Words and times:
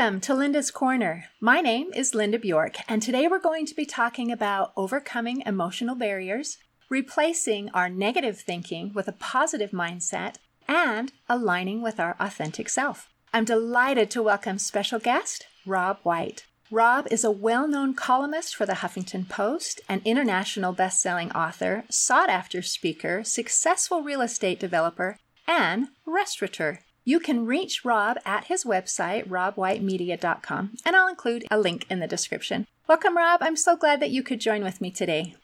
Welcome 0.00 0.20
to 0.22 0.34
Linda's 0.34 0.70
Corner. 0.70 1.26
My 1.42 1.60
name 1.60 1.92
is 1.94 2.14
Linda 2.14 2.38
Bjork, 2.38 2.76
and 2.88 3.02
today 3.02 3.28
we're 3.28 3.38
going 3.38 3.66
to 3.66 3.74
be 3.74 3.84
talking 3.84 4.32
about 4.32 4.72
overcoming 4.74 5.42
emotional 5.44 5.94
barriers, 5.94 6.56
replacing 6.88 7.68
our 7.74 7.90
negative 7.90 8.40
thinking 8.40 8.94
with 8.94 9.08
a 9.08 9.12
positive 9.12 9.72
mindset, 9.72 10.36
and 10.66 11.12
aligning 11.28 11.82
with 11.82 12.00
our 12.00 12.16
authentic 12.18 12.70
self. 12.70 13.10
I'm 13.34 13.44
delighted 13.44 14.10
to 14.12 14.22
welcome 14.22 14.56
special 14.56 15.00
guest 15.00 15.46
Rob 15.66 15.98
White. 16.02 16.46
Rob 16.70 17.06
is 17.10 17.22
a 17.22 17.30
well 17.30 17.68
known 17.68 17.92
columnist 17.92 18.56
for 18.56 18.64
the 18.64 18.76
Huffington 18.80 19.28
Post, 19.28 19.82
an 19.86 20.00
international 20.06 20.72
best 20.72 21.02
selling 21.02 21.30
author, 21.32 21.84
sought 21.90 22.30
after 22.30 22.62
speaker, 22.62 23.22
successful 23.22 24.02
real 24.02 24.22
estate 24.22 24.58
developer, 24.58 25.18
and 25.46 25.88
restaurateur. 26.06 26.78
You 27.04 27.18
can 27.18 27.46
reach 27.46 27.84
Rob 27.84 28.18
at 28.26 28.44
his 28.44 28.64
website, 28.64 29.26
robwhitemedia.com, 29.26 30.76
and 30.84 30.96
I'll 30.96 31.08
include 31.08 31.46
a 31.50 31.58
link 31.58 31.86
in 31.88 32.00
the 32.00 32.06
description. 32.06 32.66
Welcome, 32.88 33.16
Rob. 33.16 33.40
I'm 33.42 33.56
so 33.56 33.76
glad 33.76 34.00
that 34.00 34.10
you 34.10 34.22
could 34.22 34.40
join 34.40 34.62
with 34.62 34.80
me 34.80 34.90
today. 34.90 35.34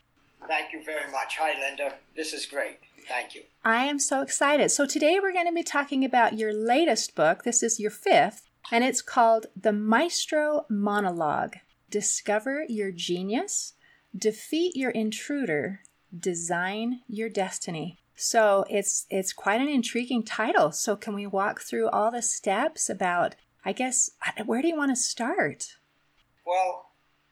Thank 0.46 0.72
you 0.72 0.84
very 0.84 1.10
much. 1.10 1.36
Hi, 1.38 1.58
Linda. 1.58 1.94
This 2.14 2.32
is 2.32 2.46
great. 2.46 2.78
Thank 3.08 3.34
you. 3.34 3.42
I 3.64 3.84
am 3.86 3.98
so 3.98 4.20
excited. 4.20 4.70
So, 4.70 4.84
today 4.84 5.18
we're 5.20 5.32
going 5.32 5.46
to 5.46 5.52
be 5.52 5.62
talking 5.62 6.04
about 6.04 6.38
your 6.38 6.52
latest 6.52 7.14
book. 7.14 7.44
This 7.44 7.62
is 7.62 7.80
your 7.80 7.90
fifth, 7.90 8.48
and 8.70 8.84
it's 8.84 9.02
called 9.02 9.46
The 9.60 9.72
Maestro 9.72 10.66
Monologue 10.68 11.56
Discover 11.90 12.66
Your 12.68 12.90
Genius, 12.90 13.74
Defeat 14.16 14.76
Your 14.76 14.90
Intruder, 14.90 15.80
Design 16.16 17.00
Your 17.08 17.28
Destiny. 17.28 17.98
So 18.16 18.64
it's 18.70 19.06
it's 19.10 19.34
quite 19.34 19.60
an 19.60 19.68
intriguing 19.68 20.24
title. 20.24 20.72
So 20.72 20.96
can 20.96 21.14
we 21.14 21.26
walk 21.26 21.60
through 21.60 21.90
all 21.90 22.10
the 22.10 22.22
steps 22.22 22.88
about 22.88 23.36
I 23.64 23.72
guess 23.72 24.10
uh, 24.26 24.44
where 24.44 24.62
do 24.62 24.68
you 24.68 24.76
want 24.76 24.90
to 24.90 24.96
start? 24.96 25.76
Well, 26.46 26.86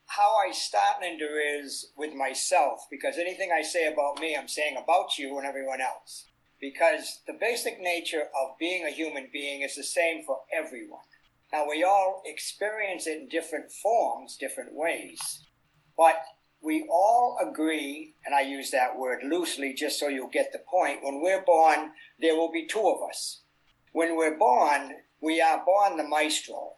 how 0.07 0.35
I 0.37 0.53
start 0.53 1.01
Linda 1.01 1.27
is 1.59 1.91
with 1.97 2.15
myself 2.15 2.87
because 2.91 3.17
anything 3.19 3.51
I 3.57 3.63
say 3.63 3.87
about 3.87 4.21
me, 4.21 4.37
I'm 4.37 4.49
saying 4.49 4.77
about 4.77 5.19
you 5.19 5.39
and 5.39 5.47
everyone 5.47 5.81
else. 5.81 6.27
Because 6.61 7.21
the 7.27 7.37
basic 7.39 7.81
nature 7.81 8.23
of 8.23 8.59
being 8.59 8.85
a 8.85 8.91
human 8.91 9.29
being 9.33 9.63
is 9.63 9.75
the 9.77 9.83
same 9.83 10.23
for 10.25 10.41
everyone. 10.53 11.03
Now 11.53 11.69
we 11.69 11.85
all 11.85 12.23
experience 12.27 13.07
it 13.07 13.21
in 13.21 13.29
different 13.29 13.71
forms, 13.71 14.37
different 14.37 14.75
ways. 14.75 15.47
But 15.97 16.17
we 16.65 16.87
all 16.91 17.37
agree, 17.47 18.15
and 18.25 18.35
I 18.35 18.41
use 18.41 18.71
that 18.71 18.99
word 18.99 19.21
loosely 19.23 19.75
just 19.75 20.01
so 20.01 20.09
you'll 20.09 20.29
get 20.29 20.51
the 20.53 20.61
point. 20.61 21.01
When 21.03 21.21
we're 21.21 21.45
born, 21.45 21.91
there 22.19 22.37
will 22.37 22.51
be 22.51 22.67
two 22.67 22.81
of 22.81 23.09
us. 23.09 23.43
When 23.93 24.17
we're 24.17 24.39
born, 24.39 24.93
we 25.21 25.43
are 25.43 25.63
born 25.65 25.99
the 25.99 26.09
maestro. 26.09 26.73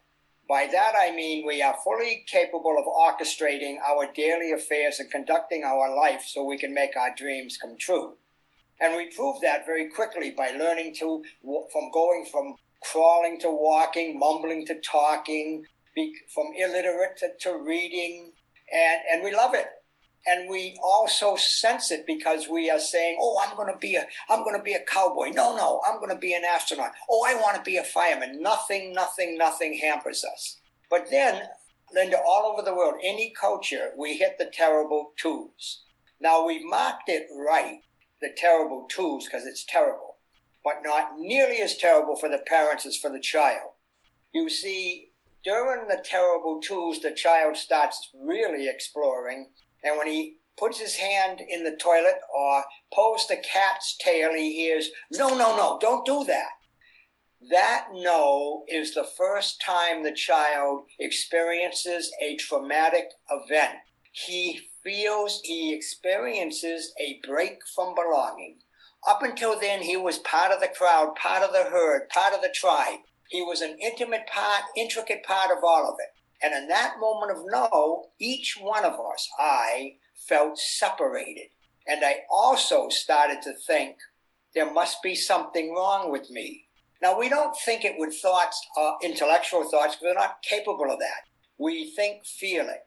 By 0.49 0.69
that 0.73 0.95
I 1.01 1.15
mean 1.15 1.47
we 1.47 1.63
are 1.63 1.77
fully 1.85 2.25
capable 2.27 2.77
of 2.79 2.85
orchestrating 2.85 3.77
our 3.89 4.13
daily 4.13 4.53
affairs 4.53 4.99
and 5.01 5.11
conducting 5.11 5.65
our 5.65 5.95
life 5.95 6.25
so 6.27 6.45
we 6.45 6.59
can 6.59 6.75
make 6.75 6.97
our 6.97 7.15
dreams 7.17 7.57
come 7.57 7.77
true. 7.79 8.15
And 8.81 8.97
we 8.97 9.11
prove 9.15 9.41
that 9.43 9.67
very 9.67 9.89
quickly 9.89 10.33
by 10.37 10.51
learning 10.51 10.95
to, 10.97 11.23
from 11.43 11.91
going 11.93 12.27
from 12.31 12.55
crawling 12.83 13.41
to 13.41 13.51
walking, 13.51 14.19
mumbling 14.19 14.67
to 14.67 14.81
talking, 14.81 15.65
from 16.35 16.47
illiterate 16.57 17.17
to, 17.19 17.29
to 17.41 17.57
reading, 17.57 18.33
and, 18.73 19.01
and 19.13 19.25
we 19.25 19.35
love 19.35 19.55
it 19.55 19.67
and 20.27 20.51
we 20.51 20.77
also 20.83 21.37
sense 21.37 21.91
it 21.91 22.07
because 22.07 22.49
we 22.49 22.69
are 22.71 22.81
saying, 22.81 23.19
"Oh, 23.21 23.41
I'm 23.43 23.57
going 23.57 23.73
to 23.73 23.79
be 23.79 23.95
a 23.97 24.07
I'm 24.29 24.43
going 24.43 24.57
to 24.57 24.63
be 24.63 24.75
a 24.75 24.85
cowboy." 24.85 25.31
No, 25.31 25.57
no, 25.57 25.81
I'm 25.87 25.99
going 25.99 26.11
to 26.11 26.19
be 26.19 26.35
an 26.35 26.45
astronaut. 26.45 26.93
Oh, 27.09 27.25
I 27.27 27.35
want 27.35 27.57
to 27.57 27.63
be 27.63 27.77
a 27.77 27.85
fireman. 27.85 28.43
Nothing, 28.43 28.93
nothing, 28.93 29.37
nothing 29.39 29.75
hampers 29.75 30.25
us. 30.25 30.59
But 30.91 31.11
then, 31.11 31.43
Linda, 31.95 32.19
all 32.19 32.53
over 32.53 32.63
the 32.63 32.75
world, 32.75 33.01
any 33.03 33.33
culture, 33.39 33.93
we 33.97 34.17
hit 34.17 34.37
the 34.39 34.51
terrible 34.53 35.13
twos. 35.17 35.83
Now 36.21 36.47
we 36.47 36.65
marked 36.65 37.09
it 37.09 37.27
right, 37.37 37.81
the 38.21 38.31
terrible 38.37 38.87
twos, 38.91 39.27
because 39.27 39.47
it's 39.47 39.65
terrible, 39.65 40.17
but 40.65 40.83
not 40.83 41.19
nearly 41.19 41.61
as 41.61 41.77
terrible 41.77 42.17
for 42.17 42.29
the 42.29 42.43
parents 42.47 42.87
as 42.87 42.97
for 42.97 43.11
the 43.11 43.21
child. 43.21 43.73
You 44.33 44.49
see, 44.49 45.11
during 45.45 45.87
the 45.87 46.03
terrible 46.05 46.61
twos, 46.61 47.01
the 47.01 47.13
child 47.13 47.57
starts 47.57 48.11
really 48.15 48.69
exploring 48.69 49.51
and 49.87 49.97
when 49.97 50.09
he 50.09 50.37
puts 50.59 50.81
his 50.81 50.97
hand 50.97 51.41
in 51.41 51.65
the 51.65 51.77
toilet 51.77 52.17
or 52.35 52.65
pulls 52.95 53.27
the 53.27 53.37
cat's 53.37 53.97
tail, 53.99 54.33
he 54.33 54.55
hears, 54.55 54.91
no, 55.13 55.29
no, 55.31 55.57
no, 55.57 55.79
don't 55.81 56.07
do 56.07 56.25
that. 56.25 56.49
That 57.51 57.89
no 57.93 58.65
is 58.67 58.95
the 58.95 59.07
first 59.17 59.61
time 59.61 60.03
the 60.03 60.13
child 60.13 60.85
experiences 60.99 62.11
a 62.21 62.37
traumatic 62.37 63.11
event. 63.31 63.75
He 64.13 64.61
feels, 64.83 65.41
he 65.45 65.75
experiences 65.75 66.93
a 66.99 67.21
break 67.27 67.59
from 67.75 67.95
belonging. 67.95 68.59
Up 69.07 69.23
until 69.23 69.61
then, 69.61 69.83
he 69.83 69.97
was 69.97 70.19
part 70.21 70.51
of 70.51 70.61
the 70.61 70.69
crowd, 70.69 71.15
part 71.17 71.43
of 71.43 71.53
the 71.53 71.71
herd, 71.71 72.09
part 72.09 72.33
of 72.33 72.41
the 72.41 72.55
tribe. 72.55 73.01
He 73.29 73.43
was 73.43 73.61
an 73.61 73.77
intimate 73.81 74.27
part, 74.27 74.63
intricate 74.77 75.23
part 75.23 75.51
of 75.51 75.63
all 75.63 75.89
of 75.89 75.97
it. 76.01 76.16
And 76.43 76.55
in 76.55 76.69
that 76.69 76.97
moment 77.01 77.33
of 77.33 77.45
no, 77.47 78.07
each 78.19 78.59
one 78.61 78.85
of 78.85 78.95
us, 78.95 79.29
I, 79.39 79.97
felt 80.29 80.59
separated. 80.59 81.49
And 81.87 82.05
I 82.05 82.17
also 82.31 82.89
started 82.89 83.43
to 83.43 83.53
think 83.67 83.97
there 84.55 84.73
must 84.73 85.03
be 85.03 85.15
something 85.15 85.75
wrong 85.75 86.11
with 86.11 86.31
me. 86.31 86.65
Now, 87.03 87.19
we 87.19 87.29
don't 87.29 87.57
think 87.65 87.85
it 87.85 87.95
with 87.99 88.17
thoughts, 88.17 88.61
uh, 88.79 88.93
intellectual 89.03 89.65
thoughts, 89.65 89.97
because 89.97 90.03
we're 90.03 90.15
not 90.15 90.43
capable 90.43 90.91
of 90.91 90.99
that. 90.99 91.29
We 91.59 91.91
think, 91.91 92.25
feel 92.25 92.67
it. 92.69 92.87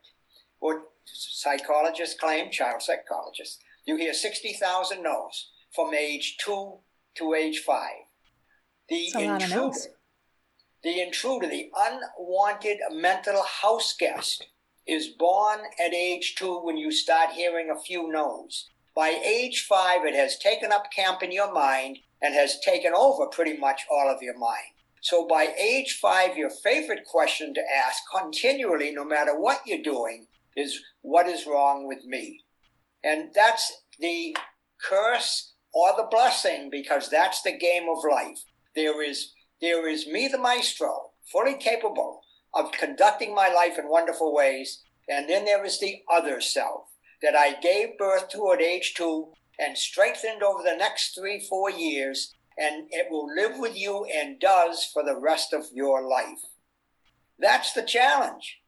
What 0.59 0.81
psychologists 1.05 2.19
claim, 2.19 2.51
child 2.51 2.81
psychologists, 2.81 3.59
you 3.85 3.95
hear 3.95 4.13
60,000 4.13 5.01
no's 5.01 5.51
from 5.73 5.93
age 5.93 6.37
two 6.43 6.79
to 7.15 7.33
age 7.33 7.59
five. 7.59 8.05
The 8.89 9.11
intruder, 9.15 9.77
the 10.83 11.01
intruder, 11.01 11.47
the 11.47 11.69
unwanted 11.75 12.77
mental 12.91 13.43
house 13.43 13.95
guest, 13.97 14.47
is 14.87 15.09
born 15.09 15.59
at 15.79 15.93
age 15.93 16.35
two 16.35 16.59
when 16.59 16.77
you 16.77 16.91
start 16.91 17.31
hearing 17.31 17.69
a 17.69 17.79
few 17.79 18.11
no's. 18.11 18.67
By 18.95 19.09
age 19.09 19.65
five, 19.67 20.05
it 20.05 20.15
has 20.15 20.39
taken 20.39 20.71
up 20.71 20.91
camp 20.95 21.21
in 21.21 21.31
your 21.31 21.53
mind 21.53 21.99
and 22.21 22.33
has 22.33 22.59
taken 22.59 22.93
over 22.95 23.27
pretty 23.27 23.57
much 23.57 23.81
all 23.91 24.09
of 24.09 24.21
your 24.21 24.37
mind. 24.37 24.73
So 25.01 25.27
by 25.27 25.53
age 25.57 25.99
five, 26.01 26.35
your 26.35 26.49
favorite 26.49 27.05
question 27.05 27.53
to 27.53 27.61
ask 27.85 28.01
continually, 28.13 28.91
no 28.91 29.05
matter 29.05 29.39
what 29.39 29.61
you're 29.65 29.81
doing, 29.81 30.27
is 30.57 30.81
what 31.01 31.27
is 31.27 31.47
wrong 31.47 31.87
with 31.87 32.03
me? 32.05 32.41
And 33.03 33.29
that's 33.33 33.83
the 33.99 34.35
curse 34.83 35.53
or 35.73 35.93
the 35.95 36.07
blessing 36.09 36.69
because 36.69 37.09
that's 37.09 37.41
the 37.41 37.57
game 37.57 37.87
of 37.89 38.03
life. 38.09 38.43
There 38.75 39.01
is 39.01 39.31
there 39.61 39.87
is 39.87 40.07
me, 40.07 40.27
the 40.27 40.37
maestro, 40.37 41.11
fully 41.31 41.55
capable 41.55 42.21
of 42.53 42.71
conducting 42.71 43.35
my 43.35 43.49
life 43.49 43.77
in 43.77 43.89
wonderful 43.89 44.33
ways. 44.33 44.83
And 45.07 45.29
then 45.29 45.45
there 45.45 45.65
is 45.65 45.79
the 45.79 46.01
other 46.11 46.41
self 46.41 46.83
that 47.21 47.35
I 47.35 47.59
gave 47.59 47.97
birth 47.97 48.29
to 48.29 48.51
at 48.53 48.61
age 48.61 48.93
two 48.95 49.31
and 49.57 49.77
strengthened 49.77 50.41
over 50.43 50.63
the 50.63 50.77
next 50.77 51.13
three, 51.13 51.45
four 51.47 51.69
years. 51.69 52.33
And 52.57 52.87
it 52.91 53.07
will 53.09 53.27
live 53.33 53.57
with 53.57 53.77
you 53.77 54.05
and 54.05 54.39
does 54.39 54.89
for 54.91 55.03
the 55.03 55.19
rest 55.19 55.53
of 55.53 55.65
your 55.73 56.07
life. 56.07 56.41
That's 57.37 57.73
the 57.73 57.83
challenge. 57.83 58.59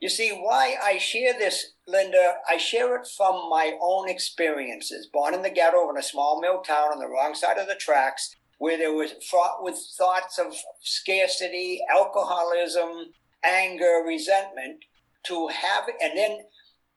You 0.00 0.08
see, 0.08 0.30
why 0.30 0.76
I 0.82 0.98
share 0.98 1.32
this, 1.32 1.72
Linda, 1.86 2.34
I 2.48 2.58
share 2.58 2.94
it 2.96 3.08
from 3.16 3.48
my 3.48 3.72
own 3.80 4.08
experiences. 4.08 5.08
Born 5.12 5.34
in 5.34 5.42
the 5.42 5.50
ghetto 5.50 5.88
in 5.90 5.96
a 5.96 6.02
small 6.02 6.40
mill 6.40 6.60
town 6.60 6.92
on 6.92 6.98
the 6.98 7.08
wrong 7.08 7.34
side 7.34 7.58
of 7.58 7.68
the 7.68 7.74
tracks, 7.74 8.36
where 8.58 8.78
there 8.78 8.92
was 8.92 9.12
fraught 9.30 9.62
with 9.62 9.78
thoughts 9.98 10.38
of 10.38 10.54
scarcity, 10.82 11.80
alcoholism, 11.92 13.12
anger, 13.42 14.02
resentment, 14.06 14.84
to 15.24 15.48
have, 15.48 15.84
and 16.02 16.16
then 16.16 16.38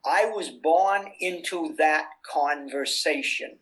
I 0.05 0.25
was 0.25 0.49
born 0.49 1.07
into 1.19 1.75
that 1.77 2.07
conversation. 2.29 3.57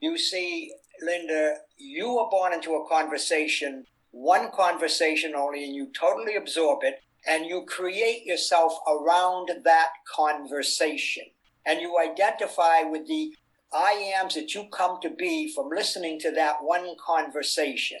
You 0.00 0.18
see, 0.18 0.72
Linda, 1.02 1.56
you 1.76 2.14
were 2.14 2.28
born 2.30 2.52
into 2.52 2.74
a 2.74 2.88
conversation, 2.88 3.84
one 4.10 4.50
conversation 4.52 5.34
only, 5.34 5.64
and 5.64 5.74
you 5.74 5.90
totally 5.98 6.36
absorb 6.36 6.80
it, 6.82 7.00
and 7.26 7.46
you 7.46 7.64
create 7.66 8.24
yourself 8.24 8.78
around 8.86 9.50
that 9.64 9.88
conversation. 10.14 11.24
And 11.66 11.80
you 11.80 11.98
identify 11.98 12.82
with 12.82 13.06
the 13.08 13.34
I 13.74 14.12
ams 14.16 14.34
that 14.34 14.54
you 14.54 14.66
come 14.72 15.00
to 15.02 15.10
be 15.10 15.52
from 15.52 15.68
listening 15.68 16.20
to 16.20 16.30
that 16.32 16.58
one 16.62 16.94
conversation. 17.04 17.98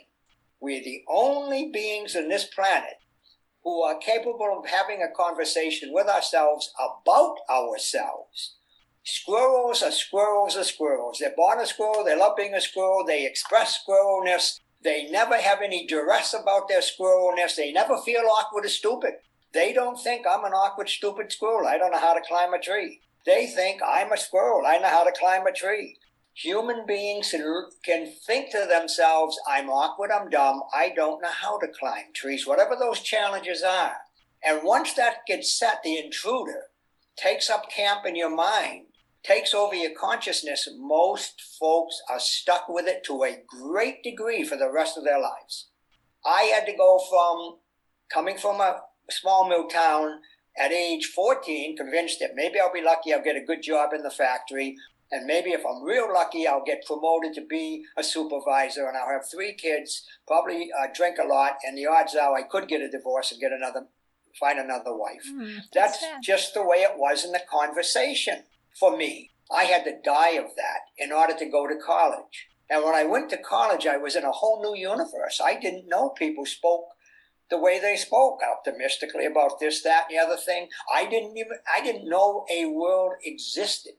We're 0.60 0.84
the 0.84 1.02
only 1.08 1.70
beings 1.72 2.14
on 2.14 2.28
this 2.28 2.44
planet 2.44 2.98
who 3.64 3.82
are 3.82 3.98
capable 3.98 4.56
of 4.56 4.70
having 4.70 5.02
a 5.02 5.14
conversation 5.14 5.90
with 5.92 6.06
ourselves 6.06 6.72
about 6.78 7.36
ourselves. 7.50 8.54
Squirrels 9.04 9.82
are 9.82 9.90
squirrels 9.90 10.56
are 10.56 10.64
squirrels. 10.64 11.18
They're 11.18 11.34
born 11.36 11.58
a 11.60 11.66
squirrel. 11.66 12.04
They 12.04 12.16
love 12.16 12.36
being 12.36 12.54
a 12.54 12.60
squirrel. 12.60 13.04
They 13.04 13.26
express 13.26 13.82
squirrelness. 13.84 14.60
They 14.82 15.10
never 15.10 15.36
have 15.36 15.60
any 15.60 15.86
duress 15.86 16.34
about 16.34 16.68
their 16.68 16.80
squirrelness. 16.80 17.56
They 17.56 17.72
never 17.72 17.98
feel 17.98 18.22
awkward 18.38 18.64
or 18.64 18.68
stupid. 18.68 19.14
They 19.52 19.72
don't 19.72 20.00
think 20.00 20.26
I'm 20.26 20.44
an 20.44 20.52
awkward, 20.52 20.88
stupid 20.88 21.32
squirrel. 21.32 21.66
I 21.66 21.78
don't 21.78 21.92
know 21.92 21.98
how 21.98 22.14
to 22.14 22.20
climb 22.26 22.54
a 22.54 22.58
tree. 22.58 23.00
They 23.26 23.46
think 23.46 23.80
I'm 23.86 24.12
a 24.12 24.16
squirrel. 24.16 24.66
I 24.66 24.78
know 24.78 24.88
how 24.88 25.04
to 25.04 25.12
climb 25.12 25.46
a 25.46 25.52
tree. 25.52 25.98
Human 26.34 26.84
beings 26.84 27.32
can 27.84 28.12
think 28.26 28.50
to 28.50 28.66
themselves, 28.68 29.38
I'm 29.48 29.70
awkward, 29.70 30.10
I'm 30.10 30.28
dumb, 30.28 30.62
I 30.74 30.90
don't 30.94 31.22
know 31.22 31.30
how 31.30 31.58
to 31.58 31.68
climb 31.68 32.06
trees, 32.12 32.44
whatever 32.44 32.74
those 32.74 33.00
challenges 33.00 33.62
are. 33.62 33.96
And 34.42 34.64
once 34.64 34.94
that 34.94 35.26
gets 35.28 35.56
set, 35.56 35.82
the 35.84 35.96
intruder 35.96 36.64
takes 37.16 37.48
up 37.48 37.70
camp 37.70 38.04
in 38.04 38.16
your 38.16 38.34
mind, 38.34 38.86
takes 39.22 39.54
over 39.54 39.76
your 39.76 39.92
consciousness. 39.98 40.68
Most 40.76 41.40
folks 41.58 42.02
are 42.10 42.18
stuck 42.18 42.68
with 42.68 42.88
it 42.88 43.04
to 43.04 43.22
a 43.22 43.42
great 43.46 44.02
degree 44.02 44.42
for 44.42 44.56
the 44.56 44.72
rest 44.72 44.98
of 44.98 45.04
their 45.04 45.20
lives. 45.20 45.68
I 46.26 46.42
had 46.54 46.66
to 46.66 46.76
go 46.76 47.00
from 47.08 47.58
coming 48.12 48.36
from 48.36 48.60
a 48.60 48.80
small 49.08 49.48
mill 49.48 49.68
town 49.68 50.20
at 50.58 50.72
age 50.72 51.06
14, 51.06 51.76
convinced 51.76 52.20
that 52.20 52.34
maybe 52.34 52.60
I'll 52.60 52.72
be 52.72 52.82
lucky, 52.82 53.12
I'll 53.12 53.22
get 53.22 53.36
a 53.36 53.44
good 53.44 53.62
job 53.62 53.92
in 53.92 54.02
the 54.02 54.10
factory, 54.10 54.76
and 55.10 55.26
maybe 55.26 55.50
if 55.50 55.64
I'm 55.66 55.82
real 55.82 56.12
lucky, 56.12 56.46
I'll 56.46 56.64
get 56.64 56.86
promoted 56.86 57.34
to 57.34 57.46
be 57.46 57.84
a 57.96 58.02
supervisor, 58.02 58.86
and 58.86 58.96
I'll 58.96 59.10
have 59.10 59.28
three 59.30 59.54
kids, 59.54 60.06
probably 60.26 60.70
uh, 60.76 60.88
drink 60.94 61.18
a 61.22 61.26
lot, 61.26 61.58
and 61.64 61.76
the 61.76 61.86
odds 61.86 62.14
are 62.14 62.34
I 62.34 62.42
could 62.42 62.68
get 62.68 62.80
a 62.80 62.90
divorce 62.90 63.32
and 63.32 63.40
get 63.40 63.52
another, 63.52 63.86
find 64.38 64.58
another 64.58 64.96
wife. 64.96 65.24
Mm, 65.32 65.58
that's, 65.72 66.00
that's 66.00 66.26
just 66.26 66.54
the 66.54 66.64
way 66.64 66.78
it 66.78 66.96
was 66.96 67.24
in 67.24 67.32
the 67.32 67.42
conversation 67.50 68.44
for 68.78 68.96
me. 68.96 69.30
I 69.54 69.64
had 69.64 69.84
to 69.84 70.00
die 70.02 70.32
of 70.32 70.56
that 70.56 70.80
in 70.98 71.12
order 71.12 71.34
to 71.34 71.50
go 71.50 71.68
to 71.68 71.76
college. 71.76 72.48
And 72.70 72.82
when 72.82 72.94
I 72.94 73.04
went 73.04 73.28
to 73.30 73.36
college, 73.36 73.86
I 73.86 73.98
was 73.98 74.16
in 74.16 74.24
a 74.24 74.32
whole 74.32 74.62
new 74.62 74.74
universe. 74.76 75.40
I 75.44 75.58
didn't 75.60 75.88
know 75.88 76.10
people 76.10 76.46
spoke 76.46 76.86
the 77.50 77.58
way 77.58 77.78
they 77.78 77.96
spoke 77.96 78.40
optimistically 78.42 79.26
about 79.26 79.60
this, 79.60 79.82
that, 79.82 80.06
and 80.08 80.16
the 80.16 80.22
other 80.22 80.36
thing. 80.36 80.68
I 80.92 81.06
didn't 81.06 81.36
even 81.36 81.58
I 81.74 81.82
didn't 81.82 82.08
know 82.08 82.44
a 82.50 82.66
world 82.66 83.14
existed, 83.24 83.94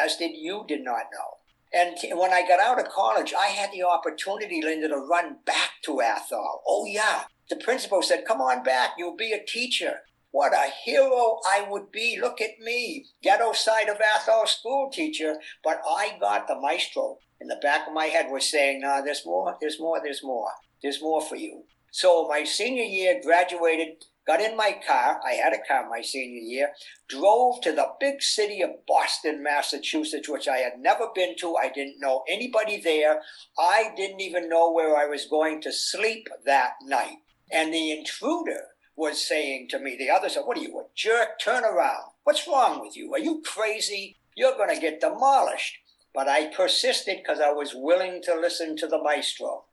as 0.00 0.16
did 0.16 0.36
you 0.36 0.64
did 0.66 0.82
not 0.82 1.06
know. 1.12 1.38
And 1.74 1.96
when 2.18 2.32
I 2.32 2.46
got 2.46 2.60
out 2.60 2.78
of 2.78 2.92
college, 2.92 3.32
I 3.38 3.46
had 3.46 3.72
the 3.72 3.82
opportunity, 3.82 4.60
Linda, 4.62 4.88
to 4.88 4.96
run 4.96 5.38
back 5.46 5.70
to 5.84 6.00
Athol. 6.02 6.62
Oh 6.66 6.84
yeah, 6.86 7.24
the 7.48 7.56
principal 7.56 8.02
said, 8.02 8.26
"Come 8.26 8.40
on 8.40 8.62
back. 8.62 8.92
You'll 8.98 9.16
be 9.16 9.32
a 9.32 9.44
teacher." 9.44 10.00
What 10.30 10.54
a 10.54 10.70
hero 10.84 11.40
I 11.46 11.66
would 11.68 11.92
be. 11.92 12.18
Look 12.18 12.40
at 12.40 12.58
me, 12.58 13.04
ghetto 13.22 13.52
side 13.52 13.90
of 13.90 14.00
Athol 14.00 14.46
school 14.46 14.90
teacher. 14.90 15.36
But 15.62 15.82
I 15.86 16.16
got 16.18 16.48
the 16.48 16.58
maestro 16.58 17.18
in 17.38 17.48
the 17.48 17.56
back 17.60 17.86
of 17.86 17.92
my 17.92 18.06
head 18.06 18.30
was 18.30 18.48
saying, 18.48 18.80
nah, 18.80 19.02
there's 19.02 19.26
more. 19.26 19.58
There's 19.60 19.78
more. 19.78 20.00
There's 20.02 20.22
more. 20.24 20.52
There's 20.82 21.02
more 21.02 21.20
for 21.20 21.36
you." 21.36 21.64
So 21.92 22.26
my 22.26 22.44
senior 22.44 22.84
year, 22.84 23.20
graduated, 23.22 24.06
got 24.26 24.40
in 24.40 24.56
my 24.56 24.74
car. 24.86 25.20
I 25.26 25.32
had 25.32 25.52
a 25.52 25.62
car 25.68 25.88
my 25.90 26.00
senior 26.00 26.40
year, 26.40 26.70
drove 27.06 27.60
to 27.60 27.72
the 27.72 27.86
big 28.00 28.22
city 28.22 28.62
of 28.62 28.86
Boston, 28.88 29.42
Massachusetts, 29.42 30.26
which 30.26 30.48
I 30.48 30.56
had 30.58 30.78
never 30.80 31.08
been 31.14 31.36
to. 31.40 31.56
I 31.56 31.68
didn't 31.68 32.00
know 32.00 32.24
anybody 32.26 32.80
there. 32.80 33.20
I 33.58 33.92
didn't 33.94 34.20
even 34.20 34.48
know 34.48 34.72
where 34.72 34.96
I 34.96 35.04
was 35.04 35.26
going 35.26 35.60
to 35.62 35.72
sleep 35.72 36.28
that 36.46 36.72
night. 36.82 37.18
And 37.52 37.74
the 37.74 37.90
intruder 37.92 38.68
was 38.96 39.22
saying 39.22 39.68
to 39.68 39.78
me, 39.78 39.94
the 39.98 40.08
other 40.08 40.30
said, 40.30 40.44
What 40.44 40.56
are 40.56 40.62
you, 40.62 40.78
a 40.80 40.84
jerk? 40.94 41.38
Turn 41.44 41.62
around. 41.62 42.04
What's 42.24 42.48
wrong 42.48 42.80
with 42.80 42.96
you? 42.96 43.12
Are 43.12 43.18
you 43.18 43.42
crazy? 43.44 44.16
You're 44.34 44.56
going 44.56 44.74
to 44.74 44.80
get 44.80 45.02
demolished. 45.02 45.76
But 46.14 46.28
I 46.28 46.46
persisted 46.54 47.18
because 47.18 47.40
I 47.40 47.52
was 47.52 47.74
willing 47.74 48.22
to 48.22 48.34
listen 48.34 48.76
to 48.78 48.86
the 48.86 49.02
maestro. 49.02 49.64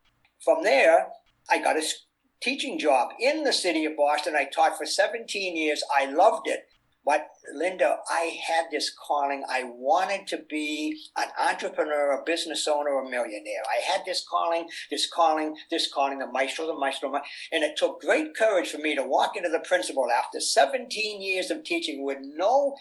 From 0.43 0.63
there, 0.63 1.07
I 1.49 1.59
got 1.61 1.77
a 1.77 1.83
teaching 2.41 2.79
job 2.79 3.09
in 3.19 3.43
the 3.43 3.53
city 3.53 3.85
of 3.85 3.97
Boston. 3.97 4.35
I 4.35 4.45
taught 4.45 4.77
for 4.77 4.85
17 4.85 5.55
years. 5.55 5.83
I 5.95 6.05
loved 6.05 6.47
it. 6.47 6.67
But 7.05 7.27
Linda, 7.53 7.97
I 8.09 8.37
had 8.45 8.65
this 8.71 8.91
calling. 9.07 9.43
I 9.49 9.63
wanted 9.63 10.27
to 10.27 10.43
be 10.49 10.99
an 11.17 11.29
entrepreneur, 11.39 12.11
a 12.11 12.23
business 12.23 12.67
owner, 12.67 12.99
a 12.99 13.09
millionaire. 13.09 13.63
I 13.67 13.81
had 13.81 14.01
this 14.05 14.23
calling, 14.29 14.67
this 14.91 15.09
calling, 15.09 15.55
this 15.71 15.91
calling, 15.91 16.19
the 16.19 16.31
maestro, 16.31 16.67
the 16.67 16.77
maestro. 16.77 17.11
And 17.51 17.63
it 17.63 17.77
took 17.77 18.01
great 18.01 18.35
courage 18.35 18.69
for 18.69 18.77
me 18.77 18.95
to 18.95 19.03
walk 19.03 19.35
into 19.37 19.49
the 19.49 19.59
principal 19.59 20.07
after 20.11 20.39
17 20.39 21.21
years 21.21 21.49
of 21.49 21.63
teaching 21.63 22.03
with 22.03 22.17
no 22.21 22.75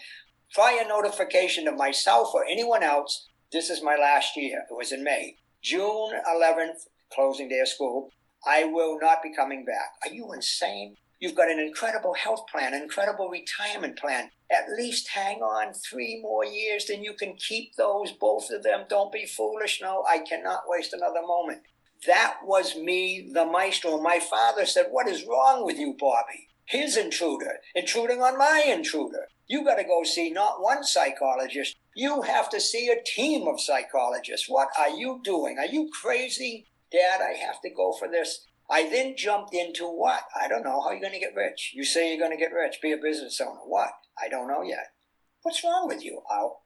prior 0.53 0.87
notification 0.87 1.65
to 1.65 1.71
myself 1.71 2.33
or 2.33 2.45
anyone 2.45 2.83
else. 2.83 3.27
This 3.51 3.69
is 3.69 3.81
my 3.81 3.95
last 3.95 4.35
year. 4.35 4.65
It 4.69 4.75
was 4.75 4.91
in 4.91 5.03
May. 5.03 5.37
June 5.63 6.11
11th, 6.29 6.87
closing 7.11 7.49
day 7.49 7.61
of 7.61 7.67
school. 7.67 8.11
I 8.45 8.65
will 8.65 8.97
not 8.99 9.21
be 9.21 9.33
coming 9.35 9.65
back. 9.65 9.93
Are 10.05 10.13
you 10.13 10.31
insane? 10.33 10.95
You've 11.19 11.35
got 11.35 11.51
an 11.51 11.59
incredible 11.59 12.13
health 12.13 12.45
plan, 12.49 12.73
an 12.73 12.81
incredible 12.81 13.29
retirement 13.29 13.97
plan. 13.97 14.31
At 14.49 14.69
least 14.77 15.09
hang 15.09 15.41
on 15.41 15.73
three 15.73 16.19
more 16.21 16.45
years, 16.45 16.85
then 16.87 17.03
you 17.03 17.13
can 17.13 17.35
keep 17.35 17.75
those, 17.75 18.13
both 18.13 18.49
of 18.51 18.63
them. 18.63 18.85
Don't 18.89 19.11
be 19.11 19.25
foolish. 19.25 19.81
No, 19.81 20.05
I 20.09 20.19
cannot 20.19 20.63
waste 20.67 20.93
another 20.93 21.21
moment. 21.21 21.61
That 22.07 22.37
was 22.43 22.77
me, 22.77 23.29
the 23.33 23.45
maestro. 23.45 23.99
My 23.99 24.19
father 24.19 24.65
said, 24.65 24.85
What 24.91 25.09
is 25.09 25.25
wrong 25.27 25.65
with 25.65 25.77
you, 25.77 25.95
Bobby? 25.99 26.47
His 26.65 26.95
intruder, 26.95 27.57
intruding 27.75 28.21
on 28.21 28.37
my 28.37 28.63
intruder. 28.65 29.27
You 29.47 29.65
got 29.65 29.75
to 29.75 29.83
go 29.83 30.03
see 30.03 30.29
not 30.29 30.61
one 30.61 30.83
psychologist. 30.83 31.75
You 31.95 32.21
have 32.21 32.49
to 32.51 32.61
see 32.61 32.87
a 32.87 33.03
team 33.03 33.47
of 33.47 33.59
psychologists. 33.59 34.47
What 34.47 34.69
are 34.77 34.91
you 34.91 35.19
doing? 35.23 35.57
Are 35.57 35.65
you 35.65 35.89
crazy? 36.01 36.67
Dad, 36.91 37.21
I 37.21 37.33
have 37.33 37.61
to 37.61 37.69
go 37.69 37.93
for 37.93 38.07
this. 38.07 38.45
I 38.69 38.89
then 38.89 39.15
jumped 39.17 39.53
into 39.53 39.85
what? 39.85 40.23
I 40.39 40.47
don't 40.47 40.63
know. 40.63 40.81
How 40.81 40.89
are 40.89 40.95
you 40.95 41.01
going 41.01 41.13
to 41.13 41.19
get 41.19 41.35
rich? 41.35 41.71
You 41.73 41.83
say 41.83 42.09
you're 42.09 42.19
going 42.19 42.37
to 42.37 42.43
get 42.43 42.53
rich, 42.53 42.79
be 42.81 42.91
a 42.91 42.97
business 42.97 43.41
owner. 43.41 43.59
What? 43.65 43.89
I 44.21 44.29
don't 44.29 44.47
know 44.47 44.61
yet. 44.61 44.93
What's 45.41 45.63
wrong 45.63 45.87
with 45.87 46.03
you? 46.03 46.21
I'll, 46.29 46.61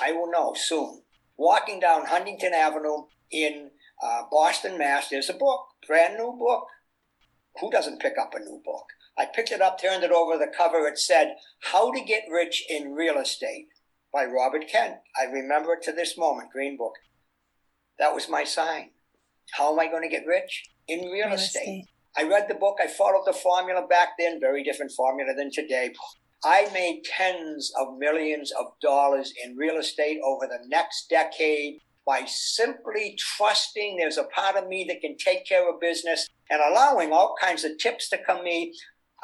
I 0.00 0.12
will 0.12 0.30
know 0.30 0.54
soon. 0.54 1.02
Walking 1.38 1.80
down 1.80 2.06
Huntington 2.06 2.52
Avenue 2.54 3.04
in 3.30 3.70
uh, 4.02 4.22
Boston, 4.30 4.78
Mass, 4.78 5.08
there's 5.08 5.30
a 5.30 5.34
book, 5.34 5.66
brand 5.86 6.16
new 6.18 6.36
book. 6.38 6.66
Who 7.60 7.70
doesn't 7.70 8.00
pick 8.00 8.14
up 8.20 8.34
a 8.34 8.40
new 8.40 8.60
book? 8.64 8.84
I 9.18 9.24
picked 9.24 9.50
it 9.50 9.62
up, 9.62 9.80
turned 9.80 10.04
it 10.04 10.10
over. 10.10 10.36
The 10.36 10.52
cover 10.54 10.86
it 10.86 10.98
said, 10.98 11.36
"How 11.60 11.90
to 11.90 12.02
Get 12.02 12.24
Rich 12.30 12.64
in 12.68 12.92
Real 12.92 13.16
Estate" 13.16 13.68
by 14.12 14.24
Robert 14.26 14.68
Kent. 14.68 14.96
I 15.18 15.24
remember 15.24 15.72
it 15.72 15.82
to 15.84 15.92
this 15.92 16.18
moment. 16.18 16.50
Green 16.52 16.76
book. 16.76 16.92
That 17.98 18.14
was 18.14 18.28
my 18.28 18.44
sign. 18.44 18.90
How 19.52 19.72
am 19.72 19.80
I 19.80 19.86
going 19.86 20.02
to 20.02 20.08
get 20.08 20.26
rich? 20.26 20.64
In 20.88 21.00
real, 21.00 21.26
real 21.26 21.34
estate. 21.34 21.60
estate. 21.60 21.84
I 22.16 22.24
read 22.24 22.46
the 22.48 22.54
book, 22.54 22.78
I 22.82 22.86
followed 22.86 23.24
the 23.26 23.32
formula 23.32 23.86
back 23.86 24.10
then, 24.18 24.40
very 24.40 24.64
different 24.64 24.92
formula 24.92 25.34
than 25.36 25.50
today. 25.52 25.92
I 26.44 26.68
made 26.72 27.02
tens 27.04 27.72
of 27.78 27.98
millions 27.98 28.52
of 28.52 28.66
dollars 28.80 29.32
in 29.44 29.56
real 29.56 29.76
estate 29.76 30.18
over 30.24 30.46
the 30.46 30.66
next 30.68 31.08
decade 31.10 31.80
by 32.06 32.24
simply 32.26 33.18
trusting 33.18 33.96
there's 33.96 34.16
a 34.16 34.24
part 34.24 34.56
of 34.56 34.68
me 34.68 34.86
that 34.88 35.00
can 35.00 35.16
take 35.16 35.46
care 35.46 35.68
of 35.68 35.80
business 35.80 36.28
and 36.50 36.60
allowing 36.60 37.12
all 37.12 37.34
kinds 37.40 37.64
of 37.64 37.76
tips 37.78 38.08
to 38.10 38.18
come 38.24 38.44
me. 38.44 38.72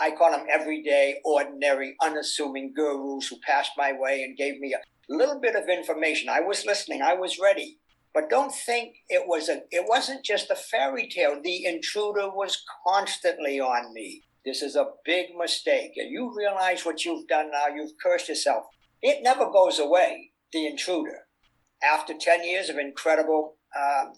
I 0.00 0.10
call 0.10 0.32
them 0.32 0.46
everyday, 0.52 1.20
ordinary, 1.24 1.94
unassuming 2.02 2.72
gurus 2.74 3.28
who 3.28 3.36
passed 3.46 3.72
my 3.76 3.92
way 3.92 4.22
and 4.22 4.36
gave 4.36 4.58
me 4.58 4.74
a 4.74 4.80
little 5.08 5.38
bit 5.40 5.54
of 5.54 5.68
information. 5.68 6.28
I 6.28 6.40
was 6.40 6.66
listening, 6.66 7.02
I 7.02 7.14
was 7.14 7.38
ready. 7.38 7.78
But 8.14 8.28
don't 8.28 8.54
think 8.54 8.96
it 9.08 9.26
was 9.26 9.48
a 9.48 9.62
it 9.70 9.86
wasn't 9.88 10.24
just 10.24 10.50
a 10.50 10.54
fairy 10.54 11.08
tale. 11.08 11.40
The 11.42 11.64
intruder 11.64 12.28
was 12.28 12.62
constantly 12.86 13.58
on 13.58 13.92
me. 13.94 14.22
This 14.44 14.62
is 14.62 14.76
a 14.76 14.90
big 15.04 15.36
mistake. 15.36 15.92
And 15.96 16.10
you 16.10 16.34
realize 16.36 16.84
what 16.84 17.04
you've 17.04 17.28
done 17.28 17.50
now, 17.50 17.74
you've 17.74 17.96
cursed 18.02 18.28
yourself. 18.28 18.64
It 19.00 19.22
never 19.22 19.50
goes 19.50 19.78
away, 19.78 20.32
the 20.52 20.66
intruder. 20.66 21.26
After 21.82 22.14
10 22.18 22.44
years 22.44 22.68
of 22.68 22.76
incredible 22.76 23.56
um, 23.76 24.12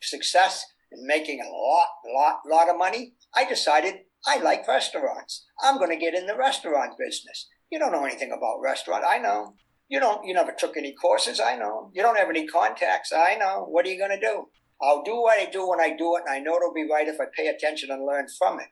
success 0.00 0.64
and 0.90 1.06
making 1.06 1.40
a 1.40 1.50
lot, 1.50 1.88
lot, 2.14 2.38
lot 2.48 2.68
of 2.68 2.78
money, 2.78 3.14
I 3.34 3.44
decided 3.44 3.94
I 4.26 4.38
like 4.38 4.66
restaurants. 4.66 5.46
I'm 5.62 5.78
going 5.78 5.90
to 5.90 5.96
get 5.96 6.14
in 6.14 6.26
the 6.26 6.36
restaurant 6.36 6.94
business. 6.98 7.48
You 7.70 7.78
don't 7.78 7.92
know 7.92 8.04
anything 8.04 8.32
about 8.36 8.60
restaurant. 8.62 9.04
I 9.08 9.18
know. 9.18 9.54
You 9.88 10.00
don't. 10.00 10.26
You 10.26 10.34
never 10.34 10.52
took 10.52 10.76
any 10.76 10.92
courses. 10.92 11.40
I 11.40 11.56
know. 11.56 11.90
You 11.94 12.02
don't 12.02 12.18
have 12.18 12.28
any 12.28 12.46
contacts. 12.46 13.12
I 13.12 13.36
know. 13.36 13.66
What 13.68 13.86
are 13.86 13.90
you 13.90 13.98
going 13.98 14.18
to 14.18 14.26
do? 14.26 14.46
I'll 14.82 15.02
do 15.02 15.16
what 15.16 15.38
I 15.38 15.46
do 15.46 15.68
when 15.68 15.80
I 15.80 15.96
do 15.96 16.16
it, 16.16 16.22
and 16.26 16.34
I 16.34 16.40
know 16.40 16.56
it'll 16.56 16.74
be 16.74 16.88
right 16.90 17.08
if 17.08 17.20
I 17.20 17.24
pay 17.34 17.48
attention 17.48 17.90
and 17.90 18.04
learn 18.04 18.26
from 18.38 18.60
it. 18.60 18.68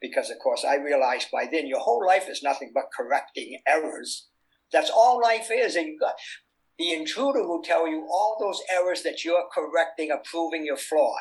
Because 0.00 0.30
of 0.30 0.38
course, 0.42 0.64
I 0.68 0.74
realized 0.76 1.28
by 1.32 1.46
then 1.50 1.66
your 1.66 1.80
whole 1.80 2.04
life 2.04 2.28
is 2.28 2.42
nothing 2.42 2.72
but 2.74 2.90
correcting 2.94 3.58
errors. 3.66 4.28
That's 4.72 4.90
all 4.90 5.20
life 5.22 5.48
is, 5.50 5.76
and 5.76 5.86
you 5.86 5.98
got 5.98 6.14
the 6.78 6.92
intruder 6.92 7.46
will 7.46 7.62
tell 7.62 7.88
you 7.88 8.06
all 8.10 8.36
those 8.38 8.60
errors 8.70 9.02
that 9.02 9.24
you're 9.24 9.48
correcting 9.54 10.10
or 10.10 10.20
proving 10.24 10.66
you're 10.66 10.76
flawed. 10.76 11.20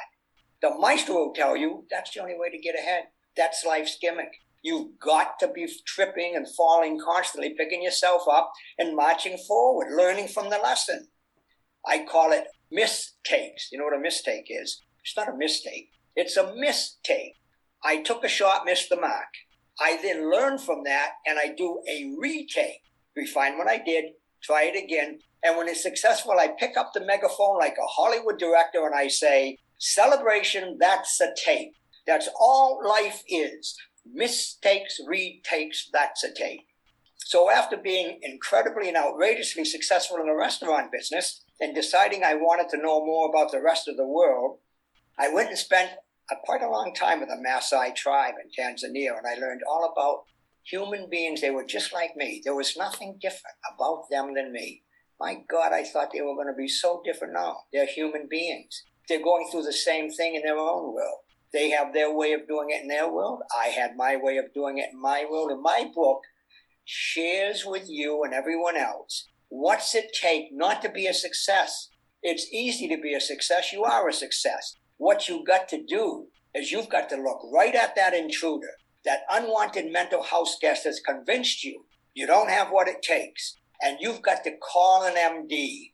The 0.61 0.71
maestro 0.77 1.15
will 1.15 1.33
tell 1.33 1.55
you 1.55 1.85
that's 1.89 2.13
the 2.13 2.21
only 2.21 2.35
way 2.37 2.49
to 2.49 2.57
get 2.57 2.77
ahead. 2.77 3.05
That's 3.37 3.63
life's 3.65 3.97
gimmick. 4.01 4.31
You've 4.65 5.00
got 5.00 5.38
to 5.41 5.48
be 5.48 5.67
tripping 5.86 6.36
and 6.36 6.48
falling 6.57 7.00
constantly, 7.00 7.53
picking 7.55 7.84
yourself 7.84 8.24
up 8.27 8.51
and 8.79 8.95
marching 8.95 9.38
forward, 9.48 9.95
learning 9.95 10.27
from 10.27 10.50
the 10.50 10.57
lesson. 10.57 11.07
I 11.86 12.03
call 12.03 12.31
it 12.31 12.48
mistakes. 12.72 13.69
You 13.72 13.77
know 13.77 13.84
what 13.84 13.95
a 13.95 14.00
mistake 14.00 14.48
is? 14.50 14.81
It's 15.03 15.15
not 15.15 15.29
a 15.29 15.38
mistake. 15.38 15.89
It's 16.15 16.36
a 16.36 16.55
mistake. 16.55 17.36
I 17.84 18.01
took 18.01 18.24
a 18.24 18.27
shot, 18.27 18.65
missed 18.65 18.89
the 18.89 19.00
mark. 19.00 19.27
I 19.79 20.00
then 20.01 20.31
learn 20.31 20.57
from 20.57 20.84
that 20.86 21.12
and 21.27 21.38
I 21.38 21.53
do 21.55 21.84
a 21.88 22.15
retake, 22.17 22.81
refine 23.15 23.60
what 23.60 23.67
I 23.67 23.77
did, 23.77 24.05
try 24.41 24.63
it 24.63 24.84
again. 24.84 25.19
And 25.43 25.57
when 25.57 25.67
it's 25.67 25.84
successful, 25.84 26.39
I 26.39 26.55
pick 26.60 26.75
up 26.75 26.89
the 26.91 27.05
megaphone 27.05 27.60
like 27.60 27.75
a 27.79 27.86
Hollywood 27.86 28.39
director 28.39 28.84
and 28.84 28.95
I 28.95 29.10
say, 29.10 29.60
Celebration, 29.77 30.77
that's 30.79 31.22
a 31.22 31.36
tape. 31.38 31.74
That's 32.07 32.29
all 32.39 32.81
life 32.84 33.22
is. 33.29 33.77
Mistakes, 34.05 35.00
retakes, 35.07 35.89
that's 35.91 36.24
a 36.24 36.33
take. 36.33 36.67
So 37.17 37.50
after 37.50 37.75
being 37.75 38.19
incredibly 38.21 38.88
and 38.88 38.97
outrageously 38.97 39.65
successful 39.65 40.17
in 40.17 40.27
the 40.27 40.35
restaurant 40.35 40.91
business 40.91 41.43
and 41.59 41.74
deciding 41.74 42.24
I 42.24 42.35
wanted 42.35 42.69
to 42.69 42.81
know 42.81 43.03
more 43.03 43.29
about 43.29 43.51
the 43.51 43.62
rest 43.62 43.88
of 43.88 43.97
the 43.97 44.05
world, 44.05 44.59
I 45.17 45.33
went 45.33 45.50
and 45.50 45.57
spent 45.57 45.91
a, 46.31 46.35
quite 46.43 46.62
a 46.62 46.69
long 46.69 46.93
time 46.93 47.19
with 47.19 47.29
the 47.29 47.43
Maasai 47.43 47.95
tribe 47.95 48.35
in 48.43 48.51
Tanzania, 48.51 49.17
and 49.17 49.25
I 49.25 49.39
learned 49.39 49.62
all 49.67 49.91
about 49.91 50.25
human 50.63 51.09
beings. 51.09 51.41
They 51.41 51.51
were 51.51 51.65
just 51.65 51.93
like 51.93 52.15
me. 52.15 52.41
There 52.43 52.55
was 52.55 52.77
nothing 52.77 53.17
different 53.21 53.57
about 53.74 54.03
them 54.12 54.33
than 54.35 54.51
me. 54.51 54.83
My 55.19 55.43
God, 55.50 55.71
I 55.71 55.83
thought 55.83 56.12
they 56.13 56.21
were 56.21 56.35
going 56.35 56.47
to 56.47 56.53
be 56.53 56.67
so 56.67 57.01
different 57.05 57.33
now. 57.33 57.57
They're 57.71 57.85
human 57.85 58.27
beings. 58.29 58.83
They're 59.07 59.24
going 59.24 59.47
through 59.50 59.63
the 59.63 59.74
same 59.74 60.12
thing 60.12 60.35
in 60.35 60.41
their 60.41 60.57
own 60.57 60.93
world. 60.93 61.19
They 61.55 61.69
have 61.69 61.93
their 61.93 62.13
way 62.13 62.33
of 62.33 62.50
doing 62.50 62.71
it 62.71 62.81
in 62.81 62.89
their 62.89 63.09
world. 63.09 63.41
I 63.57 63.69
had 63.69 63.95
my 63.95 64.17
way 64.17 64.35
of 64.35 64.53
doing 64.53 64.77
it 64.77 64.89
in 64.91 65.01
my 65.01 65.25
world. 65.29 65.51
And 65.51 65.62
my 65.62 65.89
book 65.95 66.21
shares 66.83 67.63
with 67.65 67.85
you 67.88 68.24
and 68.25 68.33
everyone 68.33 68.75
else 68.75 69.29
what's 69.47 69.95
it 69.95 70.12
take 70.13 70.50
not 70.51 70.81
to 70.81 70.89
be 70.89 71.07
a 71.07 71.13
success. 71.13 71.88
It's 72.21 72.51
easy 72.51 72.89
to 72.89 73.01
be 73.01 73.13
a 73.13 73.21
success. 73.21 73.71
You 73.71 73.83
are 73.83 74.09
a 74.09 74.13
success. 74.13 74.75
What 74.97 75.29
you've 75.29 75.47
got 75.47 75.69
to 75.69 75.81
do 75.81 76.27
is 76.53 76.71
you've 76.71 76.89
got 76.89 77.07
to 77.09 77.15
look 77.15 77.39
right 77.53 77.74
at 77.74 77.95
that 77.95 78.13
intruder, 78.13 78.71
that 79.05 79.21
unwanted 79.31 79.93
mental 79.93 80.24
house 80.24 80.57
guest 80.59 80.83
that's 80.83 81.00
convinced 81.00 81.63
you 81.63 81.85
you 82.15 82.25
don't 82.25 82.50
have 82.50 82.69
what 82.69 82.88
it 82.88 83.01
takes. 83.01 83.57
And 83.81 83.97
you've 84.00 84.21
got 84.21 84.43
to 84.45 84.57
call 84.57 85.03
an 85.03 85.15
MD. 85.15 85.91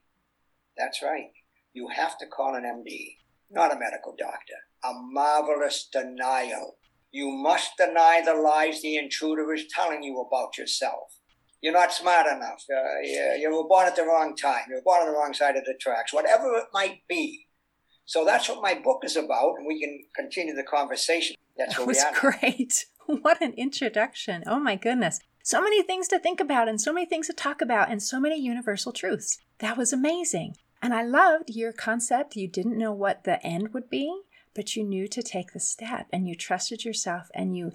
That's 0.77 1.01
right. 1.01 1.32
You 1.74 1.89
have 1.89 2.18
to 2.20 2.27
call 2.27 2.56
an 2.56 2.63
MD, 2.63 3.15
not 3.50 3.75
a 3.75 3.80
medical 3.80 4.15
doctor. 4.18 4.56
A 4.84 4.94
marvelous 4.94 5.88
denial. 5.92 6.78
You 7.12 7.30
must 7.30 7.78
deny 7.78 8.22
the 8.24 8.34
lies 8.34 8.82
the 8.82 8.98
intruder 8.98 9.54
is 9.54 9.66
telling 9.68 10.02
you 10.04 10.22
about 10.22 10.58
yourself. 10.58 11.18
You're 11.62 11.74
not 11.74 11.94
smart 11.94 12.26
enough. 12.26 12.66
Uh, 12.70 13.02
you 13.38 13.50
were 13.52 13.68
born 13.68 13.86
at 13.86 13.96
the 13.96 14.06
wrong 14.06 14.36
time. 14.36 14.64
You 14.70 14.76
were 14.76 14.82
born 14.82 15.02
on 15.02 15.08
the 15.08 15.14
wrong 15.14 15.34
side 15.34 15.56
of 15.56 15.66
the 15.66 15.76
tracks. 15.80 16.14
Whatever 16.14 16.56
it 16.56 16.68
might 16.74 17.02
be, 17.08 17.48
so 18.06 18.26
that's 18.26 18.50
what 18.50 18.62
my 18.62 18.74
book 18.74 19.04
is 19.06 19.16
about, 19.16 19.56
and 19.58 19.66
we 19.66 19.80
can 19.80 20.04
continue 20.16 20.54
the 20.54 20.64
conversation. 20.64 21.38
That's 21.58 21.78
that 21.78 21.88
was 21.88 22.04
great. 22.14 22.86
What 23.08 23.42
an 23.42 23.54
introduction. 23.54 24.44
Oh 24.46 24.60
my 24.60 24.76
goodness. 24.76 25.20
So 25.44 25.62
many 25.62 25.82
things 25.82 26.08
to 26.10 26.20
think 26.20 26.40
about, 26.40 26.70
and 26.70 26.80
so 26.80 26.94
many 26.94 27.06
things 27.06 27.28
to 27.28 27.34
talk 27.34 27.62
about, 27.62 27.90
and 27.90 28.02
so 28.02 28.20
many 28.20 28.40
universal 28.40 28.92
truths. 28.92 29.40
That 29.60 29.78
was 29.78 29.92
amazing. 29.92 30.56
And 30.82 30.94
I 30.94 31.04
loved 31.04 31.50
your 31.50 31.74
concept. 31.74 32.36
You 32.36 32.48
didn't 32.48 32.78
know 32.78 32.92
what 32.92 33.24
the 33.24 33.46
end 33.46 33.74
would 33.74 33.90
be, 33.90 34.22
but 34.53 34.75
you 34.75 34.84
knew 34.84 35.08
to 35.08 35.24
take 35.24 35.53
the 35.53 35.60
step 35.60 36.08
and 36.12 36.27
you 36.27 36.36
trusted 36.36 36.86
yourself 36.86 37.29
and 37.34 37.55
you 37.55 37.72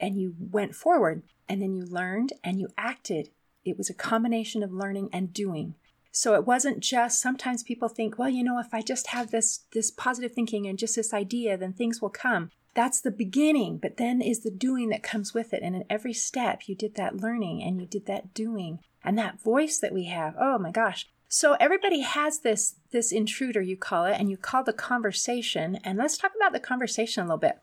and 0.00 0.20
you 0.20 0.34
went 0.38 0.74
forward 0.74 1.22
and 1.48 1.62
then 1.62 1.74
you 1.74 1.84
learned 1.84 2.32
and 2.42 2.60
you 2.60 2.68
acted. 2.76 3.30
It 3.64 3.78
was 3.78 3.88
a 3.88 3.94
combination 3.94 4.62
of 4.62 4.72
learning 4.72 5.10
and 5.12 5.32
doing. 5.32 5.74
So 6.10 6.34
it 6.34 6.46
wasn't 6.46 6.80
just 6.80 7.20
sometimes 7.20 7.62
people 7.62 7.88
think, 7.88 8.18
well, 8.18 8.28
you 8.28 8.44
know, 8.44 8.58
if 8.58 8.74
I 8.74 8.82
just 8.82 9.08
have 9.08 9.30
this 9.30 9.60
this 9.72 9.90
positive 9.90 10.32
thinking 10.32 10.66
and 10.66 10.78
just 10.78 10.96
this 10.96 11.14
idea, 11.14 11.56
then 11.56 11.72
things 11.72 12.02
will 12.02 12.10
come. 12.10 12.50
That's 12.74 13.00
the 13.00 13.10
beginning, 13.10 13.78
but 13.78 13.96
then 13.96 14.20
is 14.22 14.42
the 14.42 14.50
doing 14.50 14.88
that 14.90 15.02
comes 15.02 15.34
with 15.34 15.52
it. 15.52 15.62
And 15.62 15.76
in 15.76 15.84
every 15.90 16.14
step, 16.14 16.62
you 16.66 16.74
did 16.74 16.94
that 16.96 17.16
learning 17.16 17.62
and 17.62 17.80
you 17.80 17.86
did 17.86 18.06
that 18.06 18.34
doing. 18.34 18.80
And 19.04 19.18
that 19.18 19.42
voice 19.42 19.78
that 19.78 19.92
we 19.92 20.04
have, 20.04 20.34
oh 20.38 20.58
my 20.58 20.70
gosh. 20.70 21.08
So 21.34 21.56
everybody 21.58 22.00
has 22.00 22.40
this 22.40 22.74
this 22.90 23.10
intruder, 23.10 23.62
you 23.62 23.74
call 23.74 24.04
it, 24.04 24.20
and 24.20 24.28
you 24.28 24.36
call 24.36 24.64
the 24.64 24.74
conversation. 24.74 25.76
And 25.82 25.96
let's 25.96 26.18
talk 26.18 26.32
about 26.36 26.52
the 26.52 26.60
conversation 26.60 27.22
a 27.22 27.24
little 27.24 27.38
bit. 27.38 27.58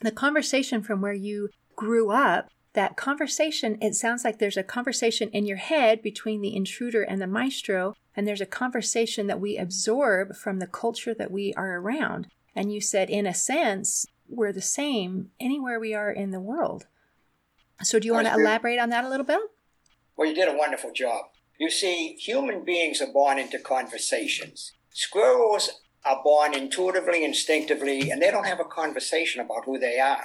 The 0.00 0.10
conversation 0.10 0.82
from 0.82 1.02
where 1.02 1.12
you 1.12 1.50
grew 1.76 2.10
up 2.10 2.48
that 2.72 2.96
conversation, 2.96 3.76
it 3.82 3.94
sounds 3.94 4.24
like 4.24 4.38
there's 4.38 4.56
a 4.56 4.62
conversation 4.62 5.28
in 5.28 5.44
your 5.44 5.58
head 5.58 6.00
between 6.00 6.40
the 6.40 6.56
intruder 6.56 7.02
and 7.02 7.20
the 7.20 7.26
maestro, 7.26 7.94
and 8.16 8.26
there's 8.26 8.40
a 8.40 8.46
conversation 8.46 9.26
that 9.26 9.40
we 9.40 9.58
absorb 9.58 10.34
from 10.34 10.58
the 10.58 10.66
culture 10.66 11.12
that 11.12 11.30
we 11.30 11.52
are 11.52 11.80
around. 11.80 12.28
And 12.56 12.72
you 12.72 12.80
said, 12.80 13.10
in 13.10 13.26
a 13.26 13.34
sense, 13.34 14.06
we're 14.26 14.54
the 14.54 14.62
same 14.62 15.32
anywhere 15.38 15.78
we 15.78 15.92
are 15.92 16.10
in 16.10 16.30
the 16.30 16.40
world. 16.40 16.86
So, 17.82 17.98
do 17.98 18.06
you 18.06 18.14
want 18.14 18.28
to 18.28 18.32
elaborate 18.32 18.78
on 18.78 18.88
that 18.88 19.04
a 19.04 19.10
little 19.10 19.26
bit? 19.26 19.40
Well, 20.16 20.26
you 20.26 20.34
did 20.34 20.48
a 20.48 20.56
wonderful 20.56 20.94
job. 20.94 21.26
You 21.62 21.70
see, 21.70 22.16
human 22.18 22.64
beings 22.64 23.00
are 23.00 23.12
born 23.12 23.38
into 23.38 23.56
conversations. 23.56 24.72
Squirrels 24.90 25.70
are 26.04 26.20
born 26.24 26.54
intuitively, 26.54 27.24
instinctively, 27.24 28.10
and 28.10 28.20
they 28.20 28.32
don't 28.32 28.48
have 28.48 28.58
a 28.58 28.64
conversation 28.64 29.40
about 29.40 29.64
who 29.64 29.78
they 29.78 30.00
are. 30.00 30.24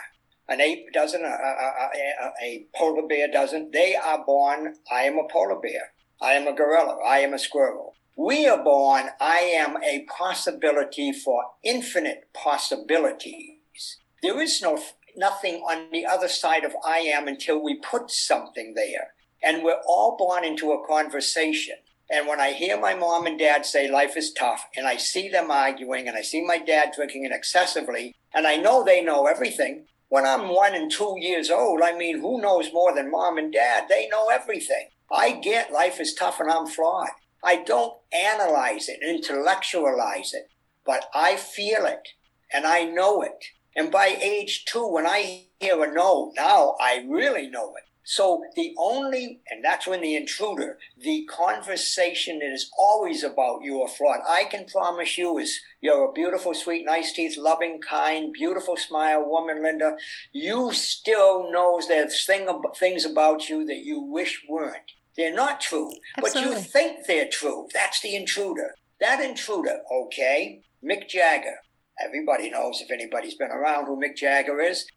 An 0.50 0.62
ape 0.62 0.92
doesn't, 0.92 1.24
a, 1.24 1.28
a, 1.28 1.90
a, 2.26 2.32
a, 2.42 2.66
polar 2.76 3.08
bear 3.08 3.28
doesn't. 3.32 3.72
They 3.72 3.96
are 3.96 4.26
born, 4.26 4.78
I 4.92 5.04
am 5.04 5.20
a 5.20 5.32
polar 5.32 5.60
bear. 5.60 5.94
I 6.20 6.32
am 6.32 6.48
a 6.48 6.54
gorilla. 6.54 6.98
I 7.06 7.20
am 7.20 7.36
a 7.36 7.38
squirrel. 7.38 7.94
We 8.16 8.48
are 8.48 8.64
born, 8.64 9.10
I 9.22 9.38
am 9.38 9.78
a 9.84 10.08
possibility 10.18 11.12
for 11.12 11.44
infinite 11.64 12.30
possibilities. 12.34 14.00
There 14.24 14.42
is 14.42 14.60
no 14.60 14.80
nothing 15.16 15.58
on 15.58 15.92
the 15.92 16.08
other 16.08 16.30
side 16.30 16.64
of 16.64 16.74
I 16.84 17.02
am 17.02 17.28
until 17.28 17.64
we 17.64 17.76
put 17.76 18.10
something 18.10 18.74
there. 18.76 19.14
And 19.44 19.64
we're 19.64 19.82
all 19.88 20.18
born 20.18 20.44
into 20.44 20.72
a 20.72 20.88
conversation. 20.88 21.76
And 22.10 22.28
when 22.28 22.40
I 22.40 22.54
hear 22.54 22.80
my 22.80 22.96
mom 22.96 23.26
and 23.26 23.38
dad 23.38 23.66
say 23.66 23.90
life 23.90 24.16
is 24.16 24.32
tough, 24.32 24.68
and 24.76 24.88
I 24.88 24.98
see 24.98 25.30
them 25.30 25.52
arguing, 25.52 26.08
and 26.08 26.18
I 26.18 26.22
see 26.22 26.42
my 26.42 26.58
dad 26.58 26.94
drinking 26.96 27.26
it 27.26 27.34
excessively, 27.34 28.16
and 28.34 28.48
I 28.48 28.56
know 28.56 28.84
they 28.84 29.04
know 29.04 29.28
everything, 29.28 29.86
when 30.10 30.26
I'm 30.26 30.50
one 30.50 30.74
and 30.74 30.90
two 30.90 31.16
years 31.20 31.50
old, 31.50 31.82
I 31.84 31.98
mean, 31.98 32.22
who 32.22 32.42
knows 32.42 32.72
more 32.72 32.96
than 32.96 33.12
mom 33.12 33.38
and 33.38 33.52
dad? 33.52 33.86
They 33.90 34.08
know 34.08 34.30
everything. 34.30 34.88
I 35.12 35.32
get 35.32 35.72
life 35.72 36.00
is 36.00 36.14
tough 36.14 36.40
and 36.40 36.50
I'm 36.50 36.66
flawed. 36.66 37.10
I 37.44 37.64
don't 37.64 37.94
analyze 38.14 38.90
it, 38.90 39.00
intellectualize 39.06 40.34
it, 40.34 40.50
but 40.86 41.06
I 41.14 41.36
feel 41.36 41.86
it 41.86 42.10
and 42.52 42.66
I 42.66 42.84
know 42.84 43.22
it. 43.22 43.46
And 43.76 43.92
by 43.92 44.08
age 44.08 44.66
two, 44.66 44.88
when 44.88 45.06
I 45.06 45.46
hear 45.60 45.84
a 45.84 45.94
no, 45.94 46.32
now 46.36 46.76
I 46.80 47.06
really 47.08 47.48
know 47.50 47.76
it. 47.76 47.84
So 48.10 48.46
the 48.56 48.74
only, 48.78 49.42
and 49.52 49.62
that's 49.62 49.86
when 49.86 50.00
the 50.00 50.16
intruder, 50.16 50.78
the 50.98 51.26
conversation 51.26 52.40
is 52.42 52.72
always 52.78 53.22
about 53.22 53.64
you 53.64 53.82
are 53.82 53.90
flawed. 53.90 54.22
I 54.26 54.46
can 54.46 54.64
promise 54.64 55.18
you 55.18 55.38
is 55.38 55.60
you're 55.82 56.06
a 56.06 56.14
beautiful, 56.14 56.54
sweet, 56.54 56.86
nice 56.86 57.12
teeth, 57.12 57.36
loving, 57.38 57.82
kind, 57.82 58.32
beautiful 58.32 58.78
smile 58.78 59.30
woman, 59.30 59.62
Linda. 59.62 59.98
You 60.32 60.72
still 60.72 61.52
knows 61.52 61.90
there's 61.90 62.26
thing, 62.26 62.48
things 62.78 63.04
about 63.04 63.50
you 63.50 63.66
that 63.66 63.84
you 63.84 64.00
wish 64.00 64.42
weren't. 64.48 64.94
They're 65.18 65.36
not 65.36 65.60
true, 65.60 65.92
Absolutely. 66.18 66.54
but 66.54 66.58
you 66.58 66.64
think 66.64 67.08
they're 67.08 67.28
true. 67.30 67.68
That's 67.74 68.00
the 68.00 68.16
intruder. 68.16 68.74
That 69.02 69.20
intruder, 69.20 69.82
okay, 69.92 70.62
Mick 70.82 71.10
Jagger. 71.10 71.58
Everybody 72.02 72.52
knows 72.52 72.80
if 72.80 72.90
anybody's 72.90 73.36
been 73.36 73.52
around 73.52 73.88
who 73.88 74.00
Mick 74.00 74.16
Jagger 74.16 74.62
is 74.62 74.88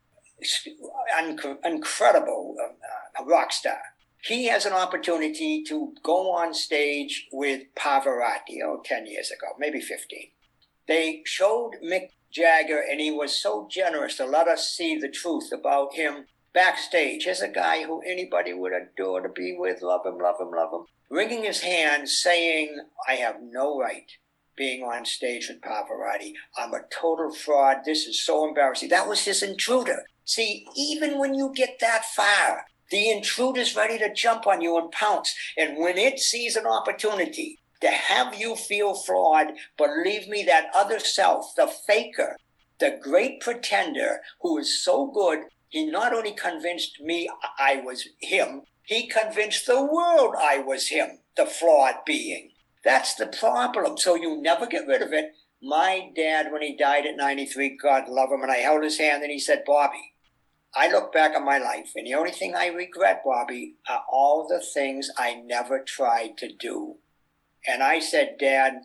incredible 1.64 2.57
uh, 2.62 2.69
uh, 3.20 3.24
rock 3.24 3.52
star. 3.52 3.80
He 4.22 4.46
has 4.46 4.66
an 4.66 4.72
opportunity 4.72 5.62
to 5.64 5.94
go 6.02 6.30
on 6.32 6.52
stage 6.52 7.28
with 7.32 7.62
Pavarotti, 7.74 8.58
oh, 8.64 8.82
10 8.84 9.06
years 9.06 9.30
ago, 9.30 9.46
maybe 9.58 9.80
15. 9.80 10.30
They 10.86 11.22
showed 11.24 11.72
Mick 11.82 12.10
Jagger, 12.30 12.82
and 12.90 13.00
he 13.00 13.10
was 13.10 13.40
so 13.40 13.66
generous 13.70 14.16
to 14.18 14.26
let 14.26 14.46
us 14.46 14.70
see 14.70 14.98
the 14.98 15.08
truth 15.08 15.50
about 15.52 15.94
him 15.94 16.26
backstage. 16.52 17.24
Here's 17.24 17.40
a 17.40 17.48
guy 17.48 17.84
who 17.84 18.02
anybody 18.02 18.52
would 18.52 18.72
adore 18.72 19.22
to 19.22 19.28
be 19.28 19.56
with, 19.58 19.82
love 19.82 20.04
him, 20.04 20.18
love 20.18 20.36
him, 20.38 20.50
love 20.50 20.72
him, 20.72 20.84
wringing 21.08 21.44
his 21.44 21.60
hands, 21.60 22.18
saying, 22.18 22.76
I 23.08 23.14
have 23.14 23.36
no 23.40 23.78
right 23.78 24.10
being 24.56 24.82
on 24.82 25.06
stage 25.06 25.48
with 25.48 25.62
Pavarotti. 25.62 26.34
I'm 26.58 26.74
a 26.74 26.82
total 26.92 27.32
fraud. 27.32 27.78
This 27.84 28.06
is 28.06 28.22
so 28.22 28.46
embarrassing. 28.46 28.90
That 28.90 29.08
was 29.08 29.24
his 29.24 29.42
intruder. 29.42 30.04
See, 30.26 30.66
even 30.76 31.18
when 31.18 31.34
you 31.34 31.52
get 31.54 31.78
that 31.80 32.04
far, 32.04 32.66
the 32.90 33.11
intruder's 33.11 33.76
ready 33.76 33.99
to 33.99 34.12
jump 34.12 34.47
on 34.47 34.61
you 34.61 34.78
and 34.78 34.90
pounce. 34.90 35.35
And 35.56 35.78
when 35.78 35.99
it 35.99 36.18
sees 36.18 36.56
an 36.56 36.66
opportunity 36.66 37.59
to 37.80 37.88
have 37.88 38.35
you 38.38 38.56
feel 38.56 38.94
flawed, 38.94 39.52
believe 39.76 40.28
me, 40.28 40.44
that 40.44 40.70
other 40.75 40.99
self, 40.99 41.54
the 41.56 41.66
faker, 41.66 42.37
the 42.78 42.99
great 43.00 43.40
pretender 43.40 44.20
who 44.40 44.59
is 44.59 44.82
so 44.82 45.06
good, 45.06 45.44
he 45.68 45.87
not 45.87 46.12
only 46.12 46.32
convinced 46.32 47.00
me 47.00 47.28
I 47.59 47.80
was 47.85 48.09
him, 48.20 48.62
he 48.82 49.06
convinced 49.06 49.66
the 49.66 49.85
world 49.85 50.35
I 50.38 50.59
was 50.59 50.88
him, 50.88 51.20
the 51.37 51.47
flawed 51.47 52.04
being. 52.04 52.50
That's 52.85 53.14
the 53.14 53.26
problem. 53.26 53.99
So 53.99 54.14
you 54.16 54.40
never 54.40 54.66
get 54.66 54.87
rid 54.87 55.02
of 55.02 55.12
it 55.12 55.32
My 55.62 56.11
dad, 56.16 56.50
when 56.50 56.62
he 56.62 56.75
died 56.75 57.06
at 57.06 57.16
93, 57.16 57.76
God 57.82 58.09
love 58.09 58.30
him, 58.32 58.42
and 58.42 58.50
I 58.50 58.56
held 58.59 58.82
his 58.82 58.99
hand 58.99 59.23
and 59.23 59.30
he 59.30 59.38
said, 59.38 59.62
Bobby, 59.66 60.14
I 60.74 60.88
look 60.88 61.12
back 61.12 61.34
on 61.34 61.44
my 61.44 61.58
life, 61.58 61.92
and 61.96 62.06
the 62.06 62.14
only 62.14 62.30
thing 62.30 62.54
I 62.54 62.68
regret, 62.68 63.22
Bobby, 63.24 63.74
are 63.88 64.04
all 64.10 64.46
the 64.46 64.60
things 64.60 65.10
I 65.18 65.34
never 65.34 65.82
tried 65.82 66.38
to 66.38 66.52
do. 66.52 66.96
And 67.66 67.82
I 67.82 67.98
said, 67.98 68.36
Dad, 68.38 68.82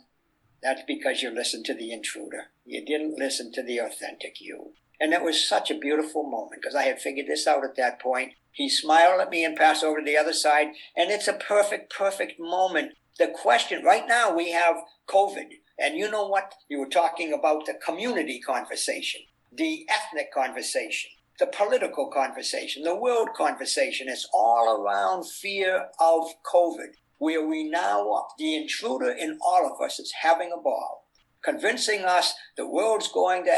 that's 0.63 0.81
because 0.87 1.21
you 1.21 1.29
listened 1.29 1.65
to 1.65 1.75
the 1.75 1.91
intruder. 1.91 2.45
You 2.65 2.83
didn't 2.83 3.19
listen 3.19 3.51
to 3.53 3.61
the 3.61 3.77
authentic 3.77 4.41
you. 4.41 4.73
And 4.99 5.13
it 5.13 5.21
was 5.21 5.47
such 5.47 5.69
a 5.69 5.77
beautiful 5.77 6.23
moment 6.23 6.61
because 6.61 6.75
I 6.75 6.83
had 6.83 6.99
figured 6.99 7.27
this 7.27 7.45
out 7.45 7.63
at 7.63 7.75
that 7.75 8.01
point. 8.01 8.33
He 8.51 8.69
smiled 8.69 9.21
at 9.21 9.29
me 9.29 9.43
and 9.43 9.55
passed 9.55 9.83
over 9.83 9.99
to 9.99 10.05
the 10.05 10.17
other 10.17 10.33
side. 10.33 10.67
And 10.95 11.11
it's 11.11 11.27
a 11.27 11.33
perfect, 11.33 11.93
perfect 11.93 12.39
moment. 12.39 12.93
The 13.19 13.27
question 13.27 13.83
right 13.83 14.07
now 14.07 14.35
we 14.35 14.51
have 14.51 14.77
COVID. 15.07 15.59
And 15.77 15.97
you 15.97 16.09
know 16.09 16.27
what? 16.27 16.53
You 16.69 16.79
were 16.79 16.89
talking 16.89 17.33
about 17.33 17.65
the 17.65 17.73
community 17.73 18.39
conversation, 18.39 19.21
the 19.51 19.85
ethnic 19.89 20.33
conversation, 20.33 21.11
the 21.39 21.47
political 21.47 22.09
conversation, 22.09 22.83
the 22.83 22.95
world 22.95 23.29
conversation. 23.35 24.07
It's 24.09 24.27
all 24.33 24.81
around 24.81 25.27
fear 25.27 25.87
of 25.99 26.27
COVID, 26.51 26.93
where 27.17 27.45
we 27.45 27.69
now, 27.69 28.27
the 28.37 28.55
intruder 28.55 29.09
in 29.09 29.37
all 29.41 29.71
of 29.71 29.81
us 29.81 29.99
is 29.99 30.11
having 30.21 30.51
a 30.51 30.61
ball 30.61 31.05
convincing 31.45 32.01
us 32.03 32.33
the 32.57 32.67
world's 32.67 33.07
going 33.07 33.45
to 33.45 33.57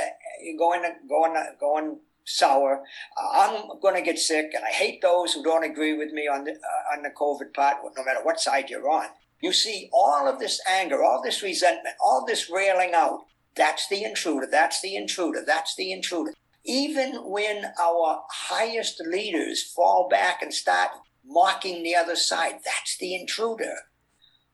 going 0.58 0.84
to 0.84 0.92
going 1.08 1.34
to, 1.34 1.46
going 1.60 2.00
sour. 2.26 2.84
I'm 3.18 3.80
going 3.82 3.96
to 3.96 4.02
get 4.02 4.20
sick, 4.20 4.52
and 4.54 4.64
I 4.64 4.70
hate 4.70 5.02
those 5.02 5.34
who 5.34 5.42
don't 5.42 5.64
agree 5.64 5.98
with 5.98 6.12
me 6.12 6.28
on 6.28 6.44
the 6.44 6.52
uh, 6.52 6.96
on 6.96 7.02
the 7.02 7.10
COVID 7.10 7.54
part, 7.54 7.78
no 7.96 8.04
matter 8.04 8.20
what 8.24 8.40
side 8.40 8.70
you're 8.70 8.90
on. 8.90 9.08
You 9.42 9.54
see, 9.54 9.90
all 9.94 10.28
of 10.28 10.40
this 10.40 10.60
anger, 10.70 11.04
all 11.04 11.22
this 11.24 11.42
resentment, 11.42 11.96
all 12.04 12.26
this 12.28 12.50
railing 12.50 12.92
out. 12.94 13.22
That's 13.56 13.88
the 13.88 14.04
intruder. 14.04 14.48
That's 14.50 14.82
the 14.82 14.96
intruder. 14.96 15.44
That's 15.46 15.76
the 15.76 15.92
intruder. 15.92 16.34
Even 16.68 17.14
when 17.24 17.64
our 17.80 18.24
highest 18.30 19.00
leaders 19.00 19.64
fall 19.64 20.10
back 20.10 20.42
and 20.42 20.54
start 20.54 20.90
mocking 21.26 21.82
the 21.82 21.96
other 21.96 22.16
side, 22.16 22.56
that's 22.66 22.98
the 22.98 23.16
intruder. 23.16 23.74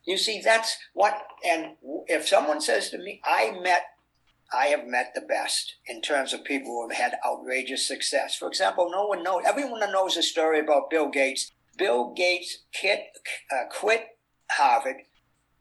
You 0.06 0.18
see, 0.18 0.40
that's 0.44 0.78
what, 0.94 1.18
and 1.44 1.76
if 2.08 2.28
someone 2.28 2.62
says 2.62 2.90
to 2.92 3.00
me, 3.00 3.20
I 3.26 3.58
met, 3.62 3.84
I 4.54 4.68
have 4.68 4.86
met 4.86 5.14
the 5.16 5.22
best 5.22 5.76
in 5.88 6.02
terms 6.02 6.34
of 6.34 6.44
people 6.44 6.72
who 6.72 6.90
have 6.90 6.98
had 6.98 7.18
outrageous 7.26 7.88
success. 7.88 8.36
For 8.36 8.48
example, 8.48 8.92
no 8.92 9.08
one 9.08 9.24
knows, 9.24 9.44
everyone 9.48 9.80
knows 9.92 10.16
a 10.16 10.22
story 10.22 10.60
about 10.60 10.92
Bill 10.92 11.10
Gates. 11.10 11.52
Bill 11.78 12.14
Gates 12.14 12.60
quit, 12.80 13.06
uh, 13.52 13.64
quit 13.72 14.06
Harvard 14.52 14.98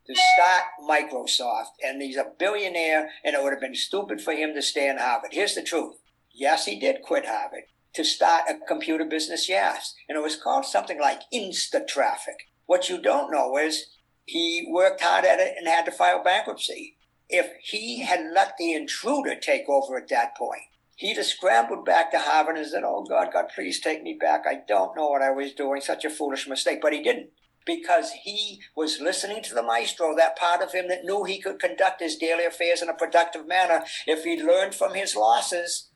to 0.06 0.14
start 0.14 0.64
Microsoft, 0.86 1.78
and 1.82 2.02
he's 2.02 2.16
a 2.16 2.32
billionaire, 2.38 3.08
and 3.24 3.34
it 3.34 3.42
would 3.42 3.52
have 3.52 3.60
been 3.60 3.74
stupid 3.74 4.20
for 4.20 4.32
him 4.32 4.52
to 4.54 4.60
stay 4.60 4.88
in 4.88 4.98
Harvard. 4.98 5.30
Here's 5.32 5.54
the 5.54 5.62
truth. 5.62 6.01
Yes, 6.34 6.66
he 6.66 6.78
did 6.78 7.02
quit 7.02 7.26
Harvard 7.26 7.64
to 7.94 8.04
start 8.04 8.48
a 8.48 8.66
computer 8.66 9.04
business, 9.04 9.48
yes. 9.48 9.94
And 10.08 10.16
it 10.16 10.22
was 10.22 10.36
called 10.36 10.64
something 10.64 10.98
like 10.98 11.22
Insta 11.32 11.86
Traffic. 11.86 12.48
What 12.66 12.88
you 12.88 13.00
don't 13.00 13.30
know 13.30 13.58
is 13.58 13.98
he 14.24 14.66
worked 14.70 15.02
hard 15.02 15.24
at 15.24 15.40
it 15.40 15.54
and 15.58 15.68
had 15.68 15.84
to 15.84 15.90
file 15.90 16.22
bankruptcy. 16.22 16.96
If 17.28 17.50
he 17.62 18.02
had 18.02 18.32
let 18.34 18.54
the 18.58 18.72
intruder 18.72 19.34
take 19.34 19.68
over 19.68 19.96
at 19.98 20.08
that 20.08 20.36
point, 20.36 20.62
he'd 20.96 21.16
have 21.16 21.26
scrambled 21.26 21.84
back 21.84 22.10
to 22.10 22.18
Harvard 22.18 22.56
and 22.56 22.66
said, 22.66 22.82
Oh 22.84 23.04
God, 23.04 23.28
God, 23.32 23.46
please 23.54 23.80
take 23.80 24.02
me 24.02 24.16
back. 24.18 24.44
I 24.46 24.60
don't 24.66 24.96
know 24.96 25.08
what 25.08 25.22
I 25.22 25.30
was 25.30 25.52
doing. 25.52 25.80
Such 25.80 26.04
a 26.04 26.10
foolish 26.10 26.48
mistake. 26.48 26.80
But 26.80 26.92
he 26.92 27.02
didn't 27.02 27.30
because 27.64 28.10
he 28.24 28.60
was 28.76 29.00
listening 29.00 29.42
to 29.42 29.54
the 29.54 29.62
maestro, 29.62 30.16
that 30.16 30.36
part 30.36 30.62
of 30.62 30.72
him 30.72 30.88
that 30.88 31.04
knew 31.04 31.24
he 31.24 31.40
could 31.40 31.60
conduct 31.60 32.00
his 32.00 32.16
daily 32.16 32.44
affairs 32.44 32.82
in 32.82 32.88
a 32.88 32.94
productive 32.94 33.46
manner 33.46 33.84
if 34.06 34.24
he 34.24 34.42
learned 34.42 34.74
from 34.74 34.94
his 34.94 35.14
losses. 35.14 35.88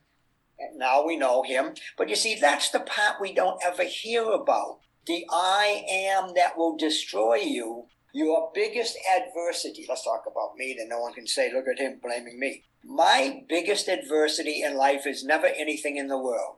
Now 0.75 1.05
we 1.05 1.17
know 1.17 1.43
him. 1.43 1.75
But 1.97 2.09
you 2.09 2.15
see, 2.15 2.35
that's 2.39 2.69
the 2.71 2.79
part 2.79 3.21
we 3.21 3.33
don't 3.33 3.61
ever 3.63 3.83
hear 3.83 4.23
about. 4.23 4.79
The 5.05 5.25
I 5.31 5.85
am 5.89 6.33
that 6.35 6.57
will 6.57 6.75
destroy 6.75 7.35
you 7.35 7.87
your 8.17 8.49
biggest 8.53 8.97
adversity, 9.15 9.85
let's 9.87 10.03
talk 10.03 10.23
about 10.25 10.55
me, 10.55 10.75
then 10.77 10.89
no 10.89 10.99
one 10.99 11.13
can 11.13 11.27
say, 11.27 11.53
look 11.53 11.67
at 11.67 11.79
him 11.79 11.99
blaming 12.01 12.39
me. 12.39 12.63
My 12.83 13.43
biggest 13.47 13.87
adversity 13.87 14.63
in 14.63 14.75
life 14.75 15.05
is 15.05 15.23
never 15.23 15.45
anything 15.45 15.97
in 15.97 16.07
the 16.07 16.17
world. 16.17 16.55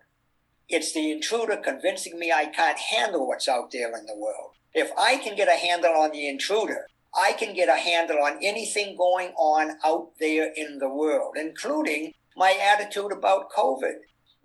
It's 0.70 0.94
the 0.94 1.12
intruder 1.12 1.58
convincing 1.58 2.18
me 2.18 2.32
I 2.32 2.46
can't 2.46 2.80
handle 2.80 3.28
what's 3.28 3.50
out 3.50 3.72
there 3.72 3.90
in 3.98 4.06
the 4.06 4.16
world. 4.16 4.52
If 4.74 4.92
I 4.98 5.18
can 5.18 5.36
get 5.36 5.50
a 5.50 5.60
handle 5.60 5.96
on 5.98 6.12
the 6.12 6.30
intruder, 6.30 6.88
I 7.14 7.34
can 7.34 7.54
get 7.54 7.68
a 7.68 7.76
handle 7.76 8.20
on 8.20 8.38
anything 8.42 8.96
going 8.96 9.34
on 9.36 9.78
out 9.84 10.12
there 10.20 10.54
in 10.56 10.78
the 10.78 10.90
world, 10.90 11.36
including 11.36 12.14
my 12.40 12.54
attitude 12.54 13.12
about 13.12 13.52
COVID. 13.52 13.96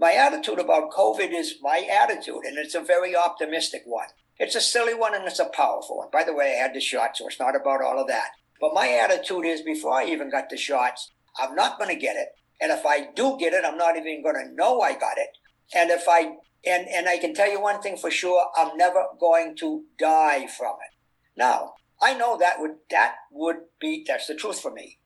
My 0.00 0.14
attitude 0.14 0.58
about 0.58 0.90
COVID 0.90 1.32
is 1.32 1.54
my 1.62 1.86
attitude, 2.02 2.42
and 2.44 2.58
it's 2.58 2.74
a 2.74 2.80
very 2.80 3.14
optimistic 3.14 3.82
one. 3.86 4.08
It's 4.36 4.56
a 4.56 4.60
silly 4.60 4.94
one 4.94 5.14
and 5.14 5.24
it's 5.24 5.38
a 5.38 5.48
powerful 5.54 5.98
one. 5.98 6.08
By 6.12 6.24
the 6.24 6.34
way, 6.34 6.56
I 6.58 6.62
had 6.62 6.74
the 6.74 6.80
shot, 6.80 7.16
so 7.16 7.28
it's 7.28 7.38
not 7.38 7.54
about 7.54 7.84
all 7.84 8.00
of 8.00 8.08
that. 8.08 8.30
But 8.60 8.74
my 8.74 8.88
attitude 8.88 9.46
is 9.46 9.62
before 9.62 9.94
I 9.94 10.06
even 10.06 10.28
got 10.28 10.50
the 10.50 10.56
shots, 10.56 11.12
I'm 11.38 11.54
not 11.54 11.78
going 11.78 11.94
to 11.94 12.00
get 12.00 12.16
it. 12.16 12.30
And 12.60 12.72
if 12.72 12.84
I 12.84 13.10
do 13.14 13.36
get 13.38 13.52
it, 13.52 13.64
I'm 13.64 13.78
not 13.78 13.96
even 13.96 14.24
going 14.24 14.44
to 14.44 14.52
know 14.52 14.80
I 14.80 14.94
got 14.94 15.16
it. 15.16 15.30
And 15.72 15.90
if 15.90 16.08
I 16.08 16.32
and 16.66 16.88
and 16.88 17.08
I 17.08 17.18
can 17.18 17.32
tell 17.32 17.50
you 17.50 17.60
one 17.60 17.80
thing 17.80 17.96
for 17.96 18.10
sure, 18.10 18.48
I'm 18.56 18.76
never 18.76 19.04
going 19.20 19.54
to 19.58 19.84
die 20.00 20.48
from 20.48 20.74
it. 20.84 20.96
Now, 21.36 21.74
I 22.02 22.14
know 22.14 22.36
that 22.38 22.58
would 22.58 22.76
that 22.90 23.14
would 23.30 23.56
be 23.80 24.04
that's 24.04 24.26
the 24.26 24.34
truth 24.34 24.60
for 24.60 24.72
me. 24.72 24.98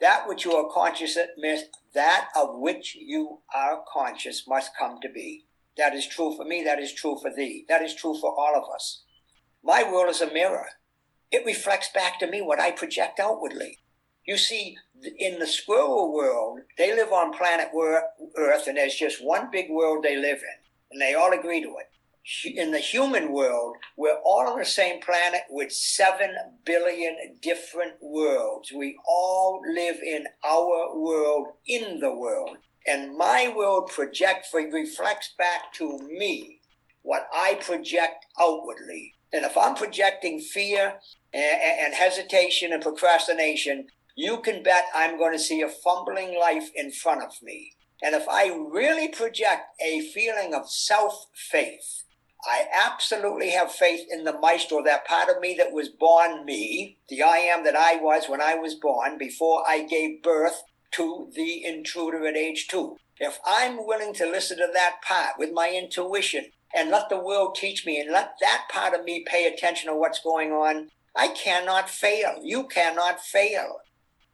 That 0.00 0.28
which 0.28 0.44
you 0.44 0.52
are 0.52 0.68
conscious 0.72 1.16
of, 1.16 1.28
that 1.94 2.28
of 2.36 2.58
which 2.58 2.96
you 2.96 3.40
are 3.54 3.82
conscious 3.90 4.44
must 4.46 4.72
come 4.78 4.98
to 5.02 5.08
be. 5.08 5.46
That 5.76 5.94
is 5.94 6.06
true 6.06 6.34
for 6.36 6.44
me. 6.44 6.62
That 6.64 6.78
is 6.78 6.92
true 6.92 7.18
for 7.20 7.30
thee. 7.34 7.64
That 7.68 7.82
is 7.82 7.94
true 7.94 8.16
for 8.18 8.34
all 8.38 8.54
of 8.56 8.64
us. 8.74 9.02
My 9.62 9.82
world 9.90 10.10
is 10.10 10.20
a 10.20 10.32
mirror. 10.32 10.66
It 11.30 11.44
reflects 11.44 11.90
back 11.92 12.18
to 12.20 12.26
me 12.26 12.40
what 12.40 12.60
I 12.60 12.70
project 12.70 13.18
outwardly. 13.18 13.78
You 14.26 14.36
see, 14.36 14.76
in 15.18 15.38
the 15.38 15.46
squirrel 15.46 16.12
world, 16.12 16.60
they 16.78 16.94
live 16.94 17.12
on 17.12 17.32
planet 17.32 17.68
Earth, 18.36 18.66
and 18.66 18.76
there's 18.76 18.94
just 18.94 19.24
one 19.24 19.50
big 19.50 19.70
world 19.70 20.02
they 20.02 20.16
live 20.16 20.38
in, 20.38 20.58
and 20.90 21.00
they 21.00 21.14
all 21.14 21.32
agree 21.32 21.62
to 21.62 21.68
it. 21.68 21.90
In 22.44 22.72
the 22.72 22.78
human 22.78 23.32
world, 23.32 23.76
we're 23.96 24.18
all 24.24 24.48
on 24.48 24.58
the 24.58 24.64
same 24.64 25.00
planet 25.00 25.42
with 25.48 25.70
seven 25.72 26.30
billion 26.64 27.16
different 27.40 27.94
worlds. 28.00 28.72
We 28.72 28.98
all 29.06 29.60
live 29.64 29.96
in 30.02 30.26
our 30.44 30.98
world, 30.98 31.48
in 31.66 32.00
the 32.00 32.14
world 32.14 32.58
and 32.86 33.16
my 33.16 33.52
world 33.54 33.90
projects 33.92 34.50
reflects 34.54 35.34
back 35.36 35.72
to 35.74 35.98
me 35.98 36.60
what 37.02 37.26
I 37.34 37.54
project 37.54 38.26
outwardly. 38.40 39.14
And 39.32 39.44
if 39.44 39.56
I'm 39.56 39.74
projecting 39.74 40.40
fear 40.40 40.94
and, 41.32 41.60
and, 41.62 41.94
hesitation 41.94 42.72
and 42.72 42.82
procrastination, 42.82 43.88
you 44.14 44.40
can 44.40 44.62
bet 44.62 44.86
I'm 44.94 45.18
going 45.18 45.32
to 45.32 45.38
see 45.38 45.62
a 45.62 45.68
fumbling 45.68 46.38
life 46.38 46.70
in 46.74 46.92
front 46.92 47.22
of 47.22 47.32
me. 47.42 47.72
And 48.02 48.14
if 48.14 48.28
I 48.28 48.48
really 48.48 49.08
project 49.08 49.62
a 49.84 50.00
feeling 50.00 50.54
of 50.54 50.70
self 50.70 51.26
faith, 51.34 52.04
I 52.46 52.66
absolutely 52.72 53.50
have 53.50 53.72
faith 53.72 54.06
in 54.10 54.24
the 54.24 54.38
maestro, 54.38 54.82
that 54.84 55.06
part 55.06 55.28
of 55.28 55.40
me 55.40 55.56
that 55.58 55.72
was 55.72 55.88
born 55.88 56.44
me, 56.44 56.98
the 57.08 57.22
I 57.22 57.38
am 57.38 57.64
that 57.64 57.74
I 57.76 57.96
was 57.96 58.28
when 58.28 58.40
I 58.40 58.54
was 58.54 58.74
born, 58.74 59.18
before 59.18 59.64
I 59.68 59.82
gave 59.82 60.22
birth 60.22 60.62
to 60.92 61.30
the 61.34 61.64
intruder 61.64 62.24
at 62.26 62.36
age 62.36 62.68
two. 62.68 62.96
If 63.18 63.38
I'm 63.44 63.86
willing 63.86 64.14
to 64.14 64.30
listen 64.30 64.58
to 64.58 64.68
that 64.74 65.02
part 65.02 65.34
with 65.38 65.50
my 65.52 65.70
intuition 65.70 66.46
and 66.74 66.90
let 66.90 67.08
the 67.08 67.18
world 67.18 67.56
teach 67.56 67.84
me 67.84 68.00
and 68.00 68.12
let 68.12 68.34
that 68.40 68.66
part 68.70 68.94
of 68.94 69.04
me 69.04 69.24
pay 69.26 69.46
attention 69.46 69.90
to 69.90 69.96
what's 69.96 70.22
going 70.22 70.52
on, 70.52 70.90
I 71.16 71.28
cannot 71.28 71.88
fail. 71.88 72.38
You 72.42 72.68
cannot 72.68 73.20
fail. 73.20 73.78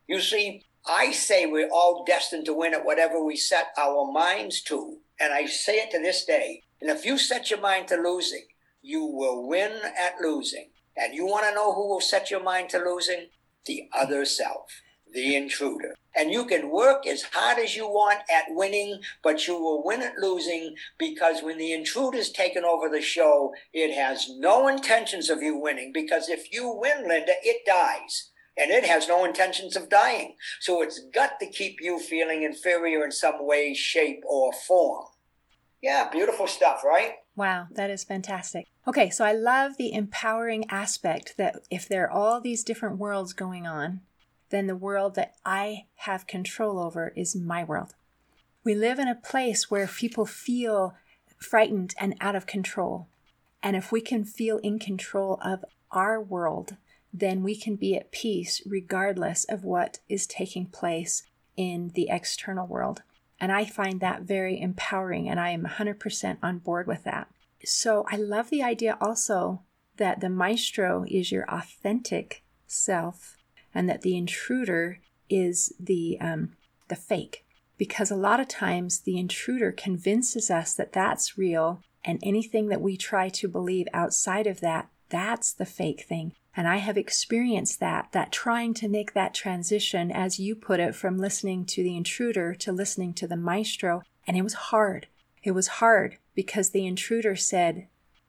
You 0.07 0.21
see, 0.21 0.65
I 0.87 1.13
say 1.13 1.47
we're 1.47 1.71
all 1.71 2.05
destined 2.05 2.45
to 2.47 2.55
win 2.55 2.75
at 2.75 2.85
whatever 2.85 3.23
we 3.23 3.37
set 3.37 3.69
our 3.79 4.11
minds 4.11 4.61
to. 4.63 4.99
And 5.21 5.33
I 5.33 5.47
say 5.47 5.77
it 5.77 5.93
to 5.93 6.01
this 6.01 6.25
day. 6.25 6.63
And 6.83 6.91
if 6.91 7.07
you 7.07 7.17
set 7.17 7.51
your 7.51 7.61
mind 7.61 7.89
to 7.89 7.97
losing, 7.97 8.47
you 8.83 9.05
will 9.07 9.49
win 9.49 9.73
at 9.99 10.21
losing. 10.21 10.71
And 10.97 11.15
you 11.15 11.25
want 11.25 11.47
to 11.47 11.55
know 11.55 11.73
who 11.73 11.89
will 11.89 12.03
set 12.03 12.31
your 12.31 12.43
mind 12.43 12.69
to 12.71 12.79
losing? 12.79 13.29
The 13.65 13.89
other 13.95 14.27
self 14.27 14.83
the 15.13 15.37
intruder. 15.37 15.95
And 16.15 16.31
you 16.31 16.45
can 16.45 16.71
work 16.71 17.07
as 17.07 17.23
hard 17.33 17.59
as 17.59 17.75
you 17.75 17.87
want 17.87 18.21
at 18.31 18.45
winning, 18.49 19.01
but 19.23 19.47
you 19.47 19.59
will 19.59 19.83
win 19.85 20.03
at 20.03 20.19
losing 20.19 20.75
because 20.99 21.43
when 21.43 21.59
the 21.59 21.73
intruder's 21.73 22.31
taken 22.31 22.65
over 22.65 22.89
the 22.89 23.01
show, 23.01 23.55
it 23.73 23.95
has 23.95 24.29
no 24.29 24.69
intentions 24.69 25.31
of 25.31 25.43
you 25.43 25.57
winning. 25.57 25.91
Because 25.93 26.29
if 26.29 26.53
you 26.53 26.71
win, 26.71 27.09
Linda, 27.09 27.33
it 27.43 27.65
dies. 27.67 28.31
And 28.59 28.71
it 28.71 28.85
has 28.85 29.09
no 29.09 29.25
intentions 29.25 29.77
of 29.77 29.89
dying. 29.89 30.37
So 30.61 30.83
it's 30.83 31.01
got 31.15 31.41
to 31.41 31.47
keep 31.47 31.79
you 31.81 31.99
feeling 31.99 32.43
inferior 32.43 33.03
in 33.05 33.11
some 33.11 33.47
way, 33.47 33.73
shape, 33.73 34.23
or 34.27 34.53
form. 34.53 35.07
Yeah, 35.83 36.09
beautiful 36.11 36.47
stuff, 36.47 36.85
right? 36.85 37.15
Wow, 37.35 37.67
that 37.73 37.91
is 37.91 38.05
fantastic. 38.05 38.69
Okay, 38.87 39.11
so 39.11 39.25
I 39.25 39.33
love 39.33 39.77
the 39.77 39.93
empowering 39.93 40.65
aspect 40.71 41.35
that 41.39 41.57
if 41.71 41.89
there 41.89 42.05
are 42.05 42.11
all 42.11 42.41
these 42.41 42.63
different 42.63 42.99
worlds 42.99 43.33
going 43.33 43.67
on, 43.67 44.01
then 44.51 44.69
the 44.69 44.77
world 44.77 45.17
that 45.17 45.35
I 45.45 45.87
have 45.97 46.27
control 46.29 46.79
over 46.79 47.13
is 47.17 47.35
my 47.35 47.65
world. 47.65 47.95
We 48.63 48.77
live 48.77 49.01
in 49.01 49.09
a 49.09 49.17
place 49.17 49.71
where 49.71 49.89
people 49.89 50.25
feel 50.25 50.95
frightened 51.37 51.95
and 51.99 52.15
out 52.21 52.37
of 52.37 52.47
control. 52.47 53.09
And 53.61 53.75
if 53.75 53.91
we 53.91 54.01
can 54.01 54.25
feel 54.25 54.59
in 54.59 54.79
control 54.79 55.41
of 55.43 55.65
our 55.91 56.21
world, 56.23 56.77
then 57.13 57.43
we 57.43 57.57
can 57.57 57.75
be 57.75 57.97
at 57.97 58.13
peace 58.13 58.63
regardless 58.65 59.45
of 59.45 59.65
what 59.65 59.99
is 60.09 60.27
taking 60.27 60.67
place 60.67 61.25
in 61.57 61.91
the 61.95 62.09
external 62.09 62.67
world. 62.67 63.03
And 63.43 63.51
I 63.51 63.65
find 63.65 63.99
that 63.99 64.23
very 64.23 64.61
empowering, 64.61 65.29
and 65.29 65.41
I 65.41 65.51
am 65.51 65.65
100% 65.65 66.39
on 66.45 66.59
board 66.59 66.87
with 66.87 67.03
that. 67.03 67.27
So 67.65 68.07
I 68.09 68.15
love 68.17 68.51
the 68.51 68.63
idea 68.63 68.97
also 69.01 69.63
that 69.97 70.21
the 70.21 70.31
maestro 70.31 71.05
is 71.09 71.33
your 71.33 71.45
authentic 71.53 72.45
self, 72.69 73.37
and 73.75 73.89
that 73.89 74.03
the 74.03 74.17
intruder 74.17 75.01
is 75.29 75.75
the 75.81 76.19
um, 76.21 76.53
the 76.87 76.95
fake. 76.95 77.45
Because 77.77 78.13
a 78.13 78.17
lot 78.17 78.39
of 78.39 78.47
times 78.47 79.01
the 79.01 79.19
intruder 79.19 79.73
convinces 79.73 80.49
us 80.49 80.75
that 80.75 80.93
that's 80.93 81.37
real, 81.37 81.83
and 82.05 82.21
anything 82.23 82.69
that 82.69 82.81
we 82.81 82.97
try 82.97 83.29
to 83.31 83.49
believe 83.49 83.89
outside 83.93 84.47
of 84.47 84.61
that, 84.61 84.89
that's 85.09 85.53
the 85.53 85.67
fake 85.67 86.05
thing. 86.09 86.35
And 86.55 86.69
I 86.69 86.77
have 86.77 86.99
experienced 86.99 87.81
that, 87.81 88.13
that 88.13 88.33
trying 88.33 88.75
to 88.75 88.89
make 88.89 89.15
that 89.15 89.35
transition, 89.35 90.11
as 90.11 90.39
you 90.39 90.55
put 90.55 90.81
it, 90.81 90.95
from 90.95 91.19
listening 91.19 91.65
to 91.67 91.83
the 91.83 91.97
intruder 91.97 92.55
to 92.57 92.73
listening 92.73 93.15
to 93.15 93.27
the 93.27 93.37
maestro. 93.37 94.03
And 94.27 94.37
it 94.37 94.43
was 94.43 94.55
hard. 94.55 95.07
It 95.43 95.53
was 95.53 95.67
hard 95.69 96.19
because 96.35 96.71
the 96.71 96.87
intruder 96.87 97.37
said, 97.37 97.87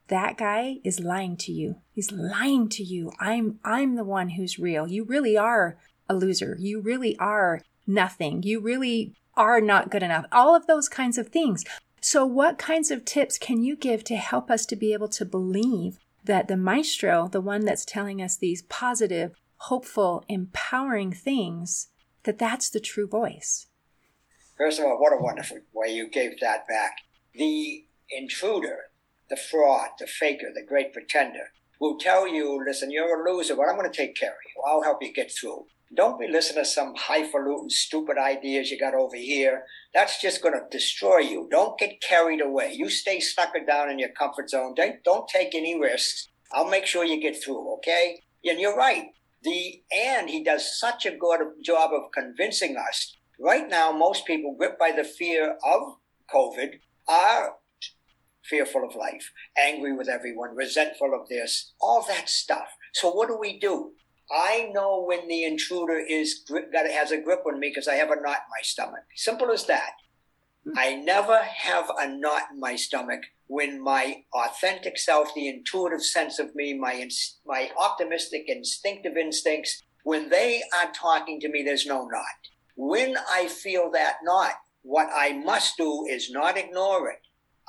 that 0.08 0.38
guy 0.38 0.78
is 0.84 1.00
lying 1.00 1.38
to 1.38 1.52
you. 1.52 1.78
He's 1.92 2.12
lying 2.12 2.70
to 2.70 2.84
you. 2.84 3.12
I'm, 3.20 3.60
I'm 3.64 3.96
the 3.96 4.04
one 4.04 4.30
who's 4.30 4.60
real. 4.60 4.88
You 4.88 5.04
really 5.04 5.38
are 5.38 5.78
a 6.10 6.14
loser. 6.14 6.58
You 6.60 6.82
really 6.82 7.18
are 7.18 7.62
nothing. 7.88 8.44
You 8.44 8.60
really 8.60 9.16
are 9.36 9.62
not 9.62 9.90
good 9.90 10.04
enough. 10.04 10.26
All 10.32 10.56
of 10.56 10.68
those 10.68 10.90
kinds 10.90 11.18
of 11.18 11.30
things. 11.30 11.64
So, 12.02 12.26
what 12.26 12.58
kinds 12.58 12.92
of 12.92 13.06
tips 13.06 13.38
can 13.38 13.64
you 13.64 13.78
give 13.78 14.04
to 14.06 14.18
help 14.18 14.52
us 14.52 14.66
to 14.68 14.76
be 14.76 14.92
able 14.92 15.08
to 15.10 15.24
believe 15.24 16.00
that 16.24 16.48
the 16.48 16.58
maestro, 16.58 17.28
the 17.28 17.42
one 17.42 17.66
that's 17.66 17.86
telling 17.86 18.22
us 18.22 18.38
these 18.38 18.62
positive, 18.64 19.34
hopeful, 19.58 20.24
empowering 20.28 21.12
things, 21.12 21.88
that 22.24 22.40
that's 22.40 22.70
the 22.70 22.80
true 22.80 23.08
voice. 23.08 23.68
First 24.58 24.80
of 24.80 24.86
all, 24.86 25.00
what 25.00 25.14
a 25.14 25.22
wonderful 25.22 25.60
way 25.74 25.94
you 25.94 26.08
gave 26.08 26.40
that 26.40 26.68
back. 26.68 26.98
The 27.34 27.86
intruder, 28.10 28.78
the 29.30 29.36
fraud, 29.36 29.90
the 30.00 30.08
faker, 30.08 30.48
the 30.54 30.66
great 30.66 30.94
pretender 30.94 31.52
will 31.80 31.98
tell 31.98 32.28
you, 32.28 32.64
listen, 32.66 32.92
you're 32.92 33.28
a 33.28 33.30
loser, 33.30 33.56
but 33.56 33.68
I'm 33.68 33.78
going 33.78 33.92
to 33.92 33.96
take 33.96 34.16
care 34.16 34.30
of 34.30 34.38
you. 34.56 34.62
I'll 34.66 34.84
help 34.84 35.00
you 35.02 35.12
get 35.12 35.32
through. 35.32 35.66
Don't 35.96 36.20
be 36.20 36.28
listening 36.28 36.64
to 36.64 36.70
some 36.70 36.94
highfalutin, 36.96 37.70
stupid 37.70 38.18
ideas 38.18 38.72
you 38.72 38.80
got 38.80 38.96
over 38.96 39.16
here. 39.16 39.64
That's 39.94 40.22
just 40.22 40.42
going 40.42 40.56
to 40.56 40.66
destroy 40.72 41.20
you. 41.20 41.48
Don't 41.52 41.78
get 41.78 42.02
carried 42.02 42.42
away. 42.42 42.74
You 42.74 42.90
stay 42.90 43.20
stuck 43.20 43.54
down 43.68 43.90
in 43.92 44.00
your 44.00 44.10
comfort 44.10 44.50
zone. 44.50 44.74
Don't, 44.76 45.04
don't 45.04 45.28
take 45.28 45.54
any 45.54 45.80
risks. 45.80 46.30
I'll 46.52 46.70
make 46.70 46.86
sure 46.86 47.06
you 47.06 47.22
get 47.22 47.42
through, 47.44 47.76
okay? 47.76 48.22
And 48.46 48.60
you're 48.60 48.76
right. 48.76 49.08
The 49.44 49.84
and 49.92 50.30
he 50.30 50.44
does 50.44 50.80
such 50.80 51.06
a 51.06 51.16
good 51.16 51.40
job 51.64 51.92
of 51.94 52.12
convincing 52.14 52.78
us. 52.78 53.16
Right 53.40 53.68
now, 53.68 53.92
most 53.92 54.26
people 54.26 54.56
gripped 54.58 54.80
by 54.80 54.92
the 54.92 55.04
fear 55.04 55.58
of 55.66 55.98
COVID 56.34 56.80
are 57.08 57.56
fearful 58.44 58.88
of 58.88 58.96
life, 58.96 59.32
angry 59.58 59.94
with 59.94 60.08
everyone, 60.08 60.56
resentful 60.56 61.14
of 61.14 61.28
this, 61.28 61.74
all 61.82 62.06
that 62.08 62.30
stuff. 62.30 62.68
So 62.94 63.12
what 63.12 63.28
do 63.28 63.38
we 63.40 63.60
do? 63.60 63.92
I 64.32 64.70
know 64.74 65.04
when 65.04 65.28
the 65.28 65.44
intruder 65.44 66.00
is 66.00 66.44
that 66.72 66.90
has 66.92 67.12
a 67.12 67.22
grip 67.22 67.44
on 67.46 67.60
me 67.60 67.70
because 67.70 67.88
I 67.88 67.96
have 67.96 68.12
a 68.12 68.16
knot 68.16 68.26
in 68.26 68.52
my 68.52 68.62
stomach. 68.62 69.04
Simple 69.16 69.52
as 69.52 69.66
that. 69.66 69.92
Hmm. 70.66 70.74
I 70.78 70.96
never 70.96 71.40
have 71.44 71.90
a 72.00 72.08
knot 72.08 72.44
in 72.52 72.60
my 72.60 72.76
stomach 72.76 73.22
when 73.48 73.84
my 73.84 74.24
authentic 74.34 74.98
self, 74.98 75.34
the 75.36 75.48
intuitive 75.48 76.04
sense 76.04 76.40
of 76.40 76.56
me, 76.56 76.74
my 76.74 77.08
my 77.46 77.70
optimistic, 77.78 78.46
instinctive 78.48 79.18
instincts, 79.18 79.84
when 80.04 80.30
they 80.30 80.64
are 80.74 80.92
talking 80.92 81.40
to 81.42 81.50
me, 81.50 81.62
there's 81.64 81.86
no 81.86 82.06
knot. 82.06 82.40
When 82.76 83.16
I 83.30 83.48
feel 83.48 83.92
that 83.92 84.18
knot, 84.24 84.54
what 84.82 85.08
I 85.16 85.34
must 85.34 85.78
do 85.78 86.06
is 86.10 86.32
not 86.32 86.58
ignore 86.58 87.10
it. 87.10 87.20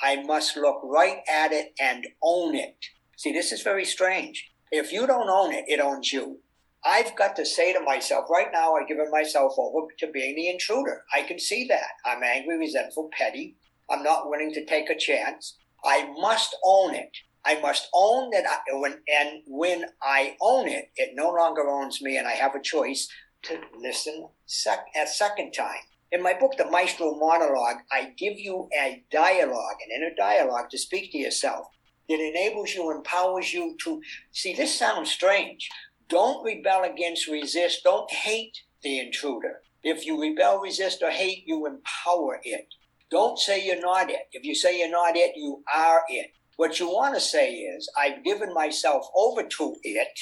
I 0.03 0.23
must 0.23 0.57
look 0.57 0.81
right 0.83 1.19
at 1.31 1.53
it 1.53 1.73
and 1.81 2.07
own 2.23 2.55
it. 2.55 2.77
See, 3.17 3.33
this 3.33 3.53
is 3.53 3.63
very 3.63 3.85
strange. 3.85 4.51
If 4.77 4.93
you 4.93 5.07
don't 5.07 5.29
own 5.29 5.53
it, 5.53 5.67
it 5.69 5.79
owns 5.79 6.13
you. 6.13 6.41
I've 6.85 7.15
got 7.15 7.37
to 7.37 7.47
say 7.47 7.73
to 7.73 7.81
myself, 7.81 8.25
right 8.29 8.49
now, 8.53 8.75
I've 8.75 8.89
given 8.89 9.09
myself 9.09 9.53
over 9.57 9.87
to 10.01 10.11
being 10.11 10.35
the 10.35 10.49
intruder. 10.49 11.05
I 11.15 11.23
can 11.23 11.39
see 11.39 11.65
that. 11.69 11.93
I'm 12.05 12.25
angry, 12.25 12.59
resentful, 12.59 13.09
petty. 13.17 13.57
I'm 13.89 14.03
not 14.03 14.29
willing 14.29 14.53
to 14.53 14.65
take 14.65 14.91
a 14.91 14.99
chance. 14.99 15.57
I 15.85 16.13
must 16.19 16.57
own 16.65 16.93
it. 16.97 17.17
I 17.45 17.61
must 17.61 17.89
own 17.95 18.31
that. 18.31 18.47
I, 18.47 18.59
when, 18.73 18.95
and 19.17 19.43
when 19.47 19.85
I 20.03 20.35
own 20.41 20.67
it, 20.67 20.87
it 20.97 21.11
no 21.15 21.31
longer 21.31 21.63
owns 21.69 22.03
me, 22.03 22.17
and 22.17 22.27
I 22.27 22.33
have 22.33 22.57
a 22.57 22.61
choice 22.61 23.09
to 23.45 23.61
listen 23.79 24.27
sec- 24.47 24.87
a 25.01 25.07
second 25.07 25.53
time. 25.53 25.85
In 26.11 26.21
my 26.21 26.35
book, 26.35 26.55
The 26.59 26.69
Maestro 26.69 27.15
Monologue, 27.15 27.77
I 27.93 28.13
give 28.19 28.41
you 28.41 28.69
a 28.77 29.05
dialogue, 29.13 29.77
an 29.87 30.03
inner 30.03 30.17
dialogue 30.17 30.69
to 30.71 30.79
speak 30.79 31.13
to 31.13 31.19
yourself 31.19 31.69
that 32.09 32.21
enables 32.21 32.75
you, 32.75 32.91
empowers 32.91 33.53
you 33.53 33.77
to 33.85 34.01
see. 34.33 34.55
This 34.55 34.79
sounds 34.79 35.11
strange, 35.11 35.69
don't 36.09 36.45
rebel 36.45 36.85
against, 36.85 37.29
resist. 37.29 37.83
Don't 37.85 38.11
hate 38.13 38.59
the 38.83 39.01
intruder. 39.01 39.61
If 39.83 40.07
you 40.07 40.21
rebel, 40.21 40.61
resist, 40.61 41.03
or 41.03 41.11
hate, 41.11 41.45
you 41.47 41.67
empower 41.67 42.41
it. 42.43 42.67
Don't 43.11 43.39
say 43.39 43.65
you're 43.65 43.81
not 43.81 44.11
it. 44.11 44.29
If 44.33 44.45
you 44.45 44.55
say 44.55 44.79
you're 44.79 44.91
not 44.91 45.17
it, 45.17 45.33
you 45.37 45.63
are 45.75 46.03
it. 46.09 46.33
What 46.57 46.79
you 46.79 46.89
want 46.89 47.15
to 47.15 47.21
say 47.21 47.53
is, 47.53 47.91
I've 47.99 48.25
given 48.25 48.53
myself 48.55 49.07
over 49.15 49.43
to 49.43 49.77
it, 49.83 50.19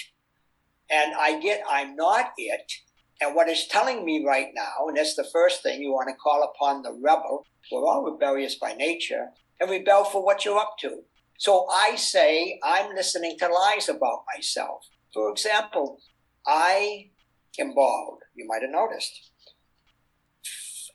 and 0.91 1.15
I 1.15 1.41
get 1.41 1.63
I'm 1.71 1.95
not 1.97 2.33
it. 2.37 2.73
And 3.21 3.35
what 3.37 3.49
it's 3.49 3.69
telling 3.69 4.05
me 4.05 4.25
right 4.27 4.49
now, 4.55 4.89
and 4.89 4.97
that's 4.97 5.15
the 5.15 5.29
first 5.33 5.63
thing 5.63 5.81
you 5.81 5.93
want 5.93 6.09
to 6.09 6.15
call 6.15 6.43
upon 6.43 6.83
the 6.83 6.93
rebel. 6.93 7.45
We're 7.71 7.87
all 7.87 8.03
rebellious 8.03 8.57
by 8.57 8.73
nature, 8.73 9.29
and 9.61 9.71
rebel 9.71 10.05
for 10.05 10.25
what 10.25 10.45
you're 10.45 10.59
up 10.59 10.77
to. 10.81 11.03
So 11.43 11.67
I 11.69 11.97
say, 11.97 12.61
I'm 12.63 12.95
listening 12.95 13.37
to 13.41 13.49
lies 13.49 13.89
about 13.89 14.23
myself. 14.33 14.87
For 15.13 15.29
example, 15.29 15.99
I 16.47 17.11
am 17.59 17.75
bald. 17.75 18.21
You 18.37 18.47
might 18.47 18.63
have 18.63 18.71
noticed. 18.71 19.33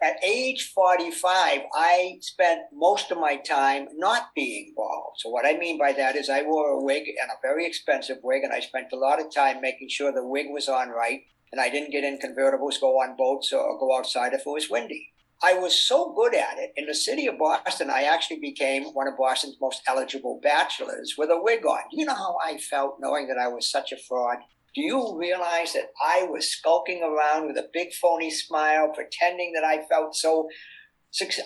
At 0.01 0.23
age 0.23 0.71
45, 0.73 1.63
I 1.75 2.19
spent 2.21 2.61
most 2.71 3.11
of 3.11 3.17
my 3.17 3.35
time 3.35 3.89
not 3.97 4.29
being 4.35 4.71
bald. 4.73 5.15
So, 5.17 5.27
what 5.27 5.45
I 5.45 5.57
mean 5.57 5.77
by 5.77 5.91
that 5.91 6.15
is 6.15 6.29
I 6.29 6.43
wore 6.43 6.69
a 6.69 6.81
wig 6.81 7.03
and 7.21 7.29
a 7.29 7.41
very 7.45 7.65
expensive 7.65 8.19
wig, 8.23 8.43
and 8.45 8.53
I 8.53 8.61
spent 8.61 8.93
a 8.93 8.97
lot 8.97 9.19
of 9.19 9.35
time 9.35 9.59
making 9.59 9.89
sure 9.89 10.13
the 10.13 10.25
wig 10.25 10.45
was 10.49 10.69
on 10.69 10.87
right, 10.91 11.23
and 11.51 11.59
I 11.59 11.67
didn't 11.67 11.91
get 11.91 12.05
in 12.05 12.19
convertibles, 12.19 12.79
go 12.79 13.01
on 13.01 13.17
boats, 13.17 13.51
or 13.51 13.77
go 13.77 13.97
outside 13.97 14.31
if 14.31 14.47
it 14.47 14.49
was 14.49 14.69
windy. 14.69 15.11
I 15.43 15.53
was 15.53 15.79
so 15.79 16.13
good 16.13 16.33
at 16.33 16.57
it. 16.57 16.71
In 16.77 16.87
the 16.87 16.95
city 16.95 17.27
of 17.27 17.37
Boston, 17.37 17.89
I 17.91 18.03
actually 18.03 18.39
became 18.39 18.85
one 18.85 19.07
of 19.07 19.17
Boston's 19.17 19.57
most 19.61 19.81
eligible 19.87 20.39
bachelors 20.41 21.13
with 21.17 21.29
a 21.29 21.39
wig 21.39 21.65
on. 21.65 21.81
You 21.91 22.05
know 22.05 22.15
how 22.15 22.37
I 22.43 22.57
felt 22.57 22.97
knowing 22.99 23.27
that 23.27 23.37
I 23.37 23.47
was 23.47 23.69
such 23.69 23.91
a 23.91 23.97
fraud? 23.97 24.37
Do 24.73 24.81
you 24.81 25.17
realize 25.17 25.73
that 25.73 25.91
I 26.03 26.23
was 26.23 26.49
skulking 26.49 27.03
around 27.03 27.47
with 27.47 27.57
a 27.57 27.69
big 27.71 27.93
phony 27.93 28.31
smile, 28.31 28.91
pretending 28.93 29.53
that 29.53 29.63
I 29.63 29.85
felt 29.87 30.15
so 30.15 30.49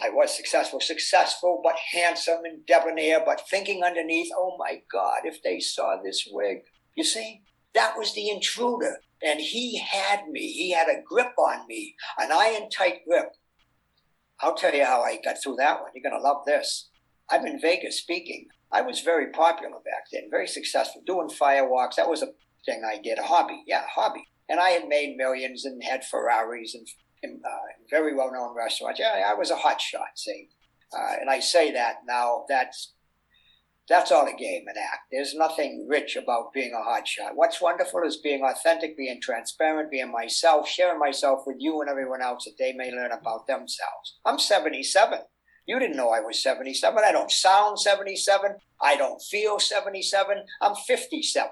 I 0.01 0.09
was 0.09 0.35
successful, 0.35 0.79
successful, 0.81 1.61
but 1.63 1.75
handsome 1.93 2.43
and 2.43 2.65
debonair, 2.65 3.21
but 3.25 3.47
thinking 3.49 3.83
underneath, 3.83 4.29
oh 4.35 4.55
my 4.57 4.81
God, 4.91 5.19
if 5.23 5.41
they 5.43 5.59
saw 5.59 5.97
this 6.03 6.27
wig. 6.29 6.63
You 6.95 7.03
see, 7.03 7.41
that 7.73 7.97
was 7.97 8.13
the 8.13 8.29
intruder. 8.29 8.97
And 9.23 9.39
he 9.39 9.77
had 9.77 10.27
me. 10.27 10.51
He 10.51 10.71
had 10.71 10.87
a 10.87 11.01
grip 11.07 11.33
on 11.37 11.67
me, 11.67 11.95
an 12.17 12.31
iron 12.33 12.69
tight 12.69 13.05
grip. 13.07 13.31
I'll 14.41 14.55
tell 14.55 14.73
you 14.73 14.85
how 14.85 15.01
I 15.01 15.19
got 15.23 15.41
through 15.41 15.57
that 15.57 15.81
one. 15.81 15.91
You're 15.93 16.09
going 16.09 16.19
to 16.19 16.27
love 16.27 16.45
this. 16.45 16.89
I'm 17.29 17.45
in 17.45 17.59
Vegas 17.61 17.99
speaking. 17.99 18.47
I 18.71 18.81
was 18.81 19.01
very 19.01 19.31
popular 19.31 19.75
back 19.85 20.05
then, 20.11 20.29
very 20.29 20.47
successful, 20.47 21.01
doing 21.05 21.29
firewalks. 21.29 21.95
That 21.95 22.09
was 22.09 22.21
a 22.21 22.29
thing 22.65 22.83
I 22.85 22.99
did, 23.01 23.19
a 23.19 23.23
hobby. 23.23 23.63
Yeah, 23.67 23.83
a 23.83 23.99
hobby. 24.01 24.27
And 24.49 24.59
I 24.59 24.69
had 24.71 24.87
made 24.87 25.17
millions 25.17 25.65
and 25.65 25.83
had 25.83 26.05
Ferraris 26.05 26.75
and, 26.75 26.87
and 27.23 27.41
uh, 27.45 27.57
very 27.89 28.15
well 28.15 28.31
known 28.31 28.55
restaurants. 28.55 28.99
Yeah, 28.99 29.23
I 29.27 29.33
was 29.33 29.51
a 29.51 29.55
hot 29.55 29.79
shot, 29.79 30.09
see. 30.15 30.49
Uh, 30.93 31.15
and 31.19 31.29
I 31.29 31.39
say 31.39 31.71
that 31.73 31.97
now, 32.07 32.45
that's 32.49 32.93
that's 33.89 34.11
all 34.11 34.27
a 34.27 34.33
game, 34.37 34.63
an 34.67 34.75
act. 34.77 35.07
There's 35.11 35.35
nothing 35.35 35.87
rich 35.89 36.15
about 36.15 36.53
being 36.53 36.73
a 36.73 36.77
hotshot. 36.77 37.35
What's 37.35 37.61
wonderful 37.61 38.03
is 38.03 38.17
being 38.17 38.43
authentic, 38.43 38.95
being 38.95 39.19
transparent, 39.21 39.91
being 39.91 40.11
myself, 40.11 40.67
sharing 40.67 40.99
myself 40.99 41.41
with 41.45 41.57
you 41.59 41.81
and 41.81 41.89
everyone 41.89 42.21
else 42.21 42.45
that 42.45 42.53
they 42.57 42.73
may 42.73 42.91
learn 42.91 43.11
about 43.11 43.47
themselves. 43.47 44.19
I'm 44.25 44.39
77. 44.39 45.19
You 45.67 45.79
didn't 45.79 45.97
know 45.97 46.09
I 46.09 46.21
was 46.21 46.41
77. 46.41 47.01
I 47.05 47.11
don't 47.11 47.31
sound 47.31 47.79
77. 47.79 48.55
I 48.81 48.95
don't 48.95 49.21
feel 49.21 49.59
77. 49.59 50.37
I'm 50.61 50.75
57. 50.75 51.49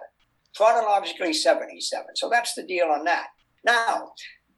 Chronologically 0.56 1.34
77. 1.34 2.06
So 2.15 2.30
that's 2.30 2.54
the 2.54 2.63
deal 2.63 2.88
on 2.88 3.06
that. 3.06 3.28
Now, 3.63 4.12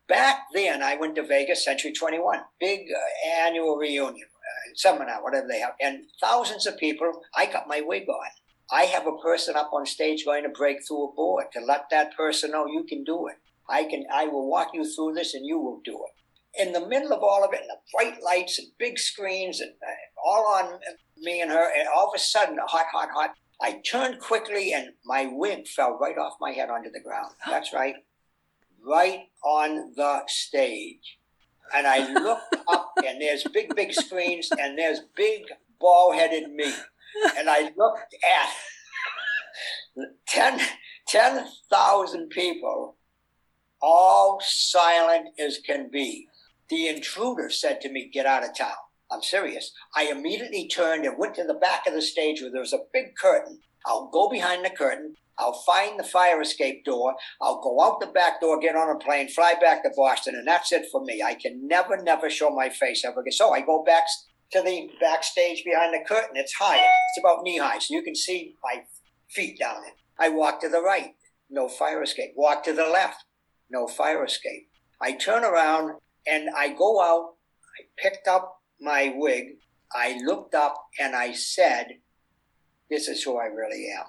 back 0.08 0.46
then, 0.54 0.82
I 0.82 0.96
went 0.96 1.16
to 1.16 1.24
Vegas, 1.24 1.66
Century 1.66 1.92
21, 1.92 2.40
big 2.60 2.82
uh, 2.96 3.46
annual 3.46 3.78
reunion, 3.78 4.28
seminar, 4.76 5.24
whatever 5.24 5.48
they 5.48 5.60
have, 5.60 5.74
and 5.82 6.04
thousands 6.22 6.66
of 6.68 6.78
people. 6.78 7.12
I 7.36 7.46
got 7.46 7.68
my 7.68 7.82
wig 7.82 8.08
on. 8.10 8.30
I 8.72 8.84
have 8.84 9.06
a 9.06 9.18
person 9.18 9.56
up 9.56 9.72
on 9.74 9.86
stage 9.86 10.24
going 10.24 10.44
to 10.44 10.50
break 10.50 10.78
through 10.88 11.10
a 11.10 11.14
board 11.14 11.46
to 11.54 11.60
let 11.60 11.90
that 11.92 12.16
person 12.16 12.52
know 12.52 12.68
you 12.68 12.86
can 12.88 13.04
do 13.04 13.28
it. 13.28 13.36
I 13.70 13.84
can. 13.86 14.06
I 14.14 14.26
will 14.26 14.50
walk 14.50 14.70
you 14.74 14.86
through 14.86 15.14
this, 15.14 15.34
and 15.34 15.46
you 15.46 15.60
will 15.60 15.82
do 15.84 16.04
it. 16.06 16.62
In 16.62 16.74
the 16.74 16.86
middle 16.88 17.14
of 17.14 17.24
all 17.24 17.44
of 17.44 17.54
it, 17.54 17.62
and 17.62 17.70
the 17.70 17.78
bright 17.94 18.24
lights 18.24 18.60
and 18.60 18.68
big 18.78 18.98
screens, 18.98 19.60
and 19.62 19.72
uh, 19.72 20.26
all 20.26 20.46
on 20.48 20.80
me 21.18 21.42
and 21.42 21.52
her, 21.52 21.72
and 21.78 21.88
all 21.96 22.08
of 22.10 22.16
a 22.16 22.20
sudden, 22.20 22.58
hot, 22.66 22.88
hot, 22.92 23.10
hot. 23.14 23.34
I 23.62 23.82
turned 23.90 24.20
quickly, 24.20 24.74
and 24.74 24.90
my 25.06 25.30
wig 25.32 25.68
fell 25.68 25.98
right 26.00 26.18
off 26.18 26.34
my 26.42 26.52
head 26.52 26.70
onto 26.70 26.92
the 26.92 27.00
ground. 27.00 27.34
That's 27.48 27.74
right, 27.74 27.96
right 28.86 29.28
on 29.44 29.94
the 29.96 30.22
stage. 30.28 31.20
And 31.74 31.88
I 31.88 32.12
looked 32.22 32.56
up, 32.68 32.81
and 32.98 33.22
there's 33.22 33.44
big, 33.54 33.76
big 33.76 33.94
screens, 33.94 34.50
and 34.52 34.78
there's 34.78 35.02
big, 35.16 35.44
bald-headed 35.80 36.52
me 36.52 36.74
and 37.38 37.50
I 37.50 37.72
looked 37.78 38.16
at 38.24 38.50
10,000 40.28 40.68
10, 41.08 42.30
people, 42.30 42.96
all 43.82 44.40
silent 44.44 45.30
as 45.40 45.60
can 45.66 45.90
be. 45.92 46.28
The 46.70 46.88
intruder 46.88 47.50
said 47.50 47.82
to 47.82 47.92
me, 47.92 48.10
Get 48.14 48.26
out 48.26 48.44
of 48.44 48.56
town. 48.56 48.72
I'm 49.12 49.22
serious. 49.22 49.74
I 49.96 50.06
immediately 50.06 50.70
turned 50.70 51.06
and 51.06 51.18
went 51.18 51.36
to 51.36 51.44
the 51.44 51.56
back 51.56 51.86
of 51.86 51.94
the 51.94 52.02
stage 52.02 52.42
where 52.42 52.52
there 52.52 52.62
was 52.62 52.72
a 52.72 52.86
big 52.94 53.16
curtain. 53.16 53.60
I'll 53.86 54.08
go 54.08 54.30
behind 54.30 54.64
the 54.64 54.70
curtain. 54.70 55.16
I'll 55.42 55.64
find 55.66 56.00
the 56.00 56.04
fire 56.04 56.40
escape 56.40 56.86
door. 56.86 57.16
I'll 57.42 57.62
go 57.62 57.82
out 57.82 58.00
the 58.00 58.08
back 58.08 58.40
door, 58.40 58.60
get 58.60 58.76
on 58.76 58.96
a 58.96 59.00
plane, 59.00 59.28
fly 59.28 59.56
back 59.60 59.82
to 59.84 59.90
Boston, 59.96 60.36
and 60.36 60.48
that's 60.48 60.72
it 60.72 60.86
for 60.92 61.04
me. 61.04 61.24
I 61.24 61.34
can 61.34 61.68
never, 61.68 62.02
never 62.02 62.30
show 62.30 62.52
my 62.52 62.70
face 62.70 63.04
ever 63.04 63.22
again. 63.22 63.32
So 63.32 63.52
I 63.52 63.62
go 63.62 63.84
back 63.84 64.04
to 64.52 64.62
the 64.62 64.92
backstage 65.02 65.64
behind 65.66 65.96
the 65.96 66.06
curtain. 66.08 66.36
It's 66.36 66.54
high. 66.54 66.78
It's 66.78 67.20
about 67.20 67.42
knee 67.42 67.58
high, 67.58 67.80
so 67.80 67.96
you 67.96 68.04
can 68.04 68.16
see 68.16 68.56
my 68.64 68.84
feet 69.30 69.58
down 69.58 69.84
it. 69.88 69.94
I 70.20 70.30
walk 70.30 70.62
to 70.62 70.70
the 70.70 70.82
right, 70.82 71.16
no 71.50 71.68
fire 71.68 72.04
escape. 72.04 72.34
Walk 72.36 72.64
to 72.66 72.74
the 72.74 72.88
left, 72.88 73.24
no 73.72 73.88
fire 73.88 74.24
escape. 74.24 74.70
I 75.02 75.14
turn 75.14 75.44
around 75.44 76.00
and 76.28 76.50
I 76.56 76.70
go 76.70 77.02
out. 77.02 77.34
I 77.80 77.84
picked 77.98 78.28
up 78.28 78.62
my 78.80 79.14
wig. 79.16 79.58
I 79.92 80.20
looked 80.24 80.54
up 80.54 80.76
and 81.00 81.16
I 81.16 81.34
said, 81.34 81.88
This 82.92 83.08
is 83.08 83.24
who 83.24 83.38
I 83.38 83.46
really 83.46 83.88
am. 83.98 84.06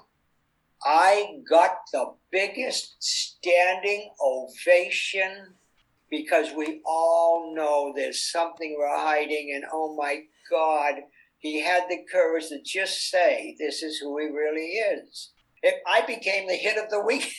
I 0.85 1.39
got 1.49 1.77
the 1.93 2.15
biggest 2.31 2.97
standing 3.01 4.11
ovation 4.21 5.55
because 6.11 6.49
we 6.57 6.83
all 6.85 7.55
know 7.55 7.93
there's 7.95 8.31
something 8.31 8.77
we're 8.79 8.97
hiding 8.97 9.53
and 9.55 9.65
oh 9.73 9.97
my 9.97 10.23
God, 10.51 10.95
he 11.39 11.61
had 11.61 11.85
the 11.89 12.05
courage 12.11 12.49
to 12.49 12.61
just 12.63 13.11
say, 13.11 13.57
This 13.59 13.83
is 13.83 13.99
who 13.99 14.19
he 14.19 14.27
really 14.27 14.67
is. 14.67 15.33
If 15.63 15.75
I 15.87 16.05
became 16.05 16.49
the 16.49 16.55
hit 16.55 16.77
of 16.77 16.91
the 16.91 17.01
week, 17.01 17.33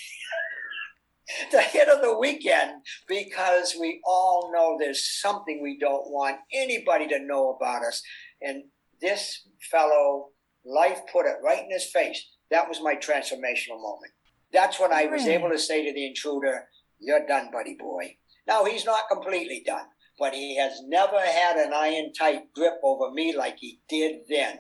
the 1.51 1.61
hit 1.61 1.87
of 1.89 2.01
the 2.01 2.17
weekend, 2.17 2.71
because 3.07 3.75
we 3.79 4.01
all 4.05 4.51
know 4.53 4.77
there's 4.77 5.19
something 5.21 5.61
we 5.61 5.77
don't 5.79 6.09
want 6.09 6.37
anybody 6.53 7.07
to 7.09 7.19
know 7.19 7.51
about 7.51 7.83
us. 7.83 8.01
And 8.41 8.63
this 9.01 9.47
fellow, 9.69 10.29
life 10.65 11.01
put 11.11 11.25
it 11.25 11.37
right 11.43 11.63
in 11.63 11.71
his 11.71 11.89
face. 11.91 12.25
That 12.53 12.69
was 12.69 12.81
my 12.81 12.95
transformational 12.95 13.81
moment. 13.81 14.13
That's 14.53 14.79
when 14.79 14.93
I 14.93 15.07
was 15.07 15.27
able 15.27 15.49
to 15.49 15.59
say 15.59 15.85
to 15.85 15.93
the 15.93 16.07
intruder, 16.07 16.69
You're 16.99 17.25
done, 17.25 17.49
buddy 17.51 17.75
boy. 17.75 18.15
Now, 18.47 18.63
he's 18.63 18.85
not 18.85 19.09
completely 19.11 19.63
done 19.65 19.85
but 20.19 20.33
he 20.33 20.57
has 20.57 20.81
never 20.85 21.19
had 21.19 21.57
an 21.57 21.73
iron 21.73 22.13
tight 22.13 22.53
grip 22.53 22.75
over 22.83 23.11
me 23.11 23.35
like 23.35 23.57
he 23.59 23.79
did 23.89 24.21
then. 24.29 24.59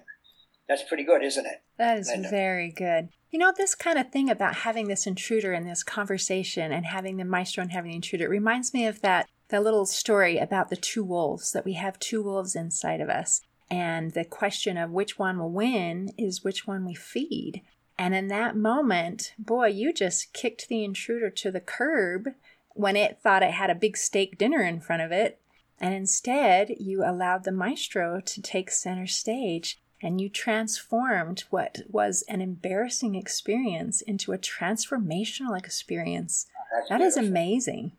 That's 0.67 0.83
pretty 0.83 1.03
good, 1.03 1.23
isn't 1.23 1.45
it? 1.45 1.61
That 1.77 1.99
is 1.99 2.07
Linda? 2.07 2.29
very 2.29 2.71
good. 2.71 3.09
You 3.31 3.39
know, 3.39 3.53
this 3.55 3.75
kind 3.75 3.97
of 3.97 4.11
thing 4.11 4.29
about 4.29 4.55
having 4.55 4.87
this 4.87 5.05
intruder 5.05 5.53
in 5.53 5.67
this 5.67 5.83
conversation 5.83 6.71
and 6.71 6.85
having 6.85 7.17
the 7.17 7.25
maestro 7.25 7.63
and 7.63 7.71
having 7.71 7.91
the 7.91 7.95
intruder 7.95 8.29
reminds 8.29 8.73
me 8.73 8.85
of 8.85 9.01
that 9.01 9.27
that 9.49 9.63
little 9.63 9.85
story 9.85 10.37
about 10.37 10.69
the 10.69 10.75
two 10.75 11.03
wolves 11.03 11.51
that 11.51 11.65
we 11.65 11.73
have 11.73 11.99
two 11.99 12.23
wolves 12.23 12.55
inside 12.55 13.01
of 13.01 13.09
us. 13.09 13.41
And 13.69 14.11
the 14.11 14.25
question 14.25 14.77
of 14.77 14.91
which 14.91 15.19
one 15.19 15.37
will 15.37 15.51
win 15.51 16.11
is 16.17 16.43
which 16.43 16.65
one 16.65 16.85
we 16.85 16.95
feed. 16.95 17.61
And 17.97 18.15
in 18.15 18.27
that 18.29 18.55
moment, 18.55 19.33
boy, 19.37 19.67
you 19.67 19.93
just 19.93 20.33
kicked 20.33 20.67
the 20.67 20.83
intruder 20.83 21.29
to 21.29 21.51
the 21.51 21.61
curb 21.61 22.29
when 22.69 22.95
it 22.95 23.19
thought 23.21 23.43
it 23.43 23.51
had 23.51 23.69
a 23.69 23.75
big 23.75 23.95
steak 23.95 24.37
dinner 24.37 24.61
in 24.61 24.79
front 24.79 25.03
of 25.03 25.11
it 25.11 25.39
and 25.83 25.93
instead, 25.93 26.75
you 26.79 27.03
allowed 27.03 27.43
the 27.43 27.51
maestro 27.51 28.21
to 28.21 28.41
take 28.41 28.71
center 28.71 29.05
stage 29.05 29.81
and 30.01 30.21
you 30.21 30.29
transformed 30.29 31.41
what 31.49 31.79
was 31.89 32.23
an 32.29 32.39
embarrassing 32.39 33.15
experience 33.15 34.01
into 34.01 34.31
a 34.31 34.37
transformational 34.37 35.57
experience. 35.57 36.47
That 36.87 37.01
is 37.01 37.17
amazing. 37.17 37.91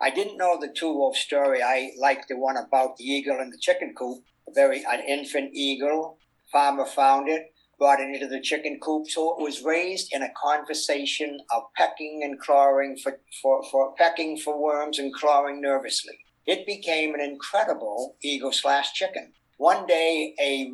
I 0.00 0.10
didn't 0.10 0.36
know 0.36 0.58
the 0.60 0.66
two 0.68 0.92
wolf 0.92 1.16
story. 1.16 1.62
I 1.62 1.92
like 1.96 2.26
the 2.26 2.36
one 2.36 2.56
about 2.56 2.96
the 2.96 3.04
eagle 3.04 3.38
and 3.38 3.52
the 3.52 3.58
chicken 3.58 3.94
coop. 3.96 4.24
A 4.48 4.52
very 4.52 4.84
an 4.84 5.00
infant 5.06 5.50
eagle. 5.54 6.18
Farmer 6.50 6.86
found 6.86 7.28
it, 7.28 7.52
brought 7.78 8.00
it 8.00 8.14
into 8.14 8.26
the 8.26 8.40
chicken 8.40 8.78
coop. 8.82 9.08
So 9.08 9.36
it 9.36 9.42
was 9.42 9.62
raised 9.62 10.12
in 10.12 10.22
a 10.22 10.32
conversation 10.40 11.38
of 11.54 11.62
pecking 11.76 12.22
and 12.24 12.38
clawing 12.40 12.96
for, 13.02 13.20
for, 13.40 13.62
for 13.70 13.94
pecking 13.96 14.36
for 14.36 14.60
worms 14.60 14.98
and 14.98 15.14
clawing 15.14 15.60
nervously 15.60 16.18
it 16.48 16.64
became 16.64 17.14
an 17.14 17.20
incredible 17.20 18.16
eagle 18.22 18.52
slash 18.52 18.94
chicken. 18.94 19.34
One 19.58 19.86
day, 19.86 20.34
a 20.40 20.72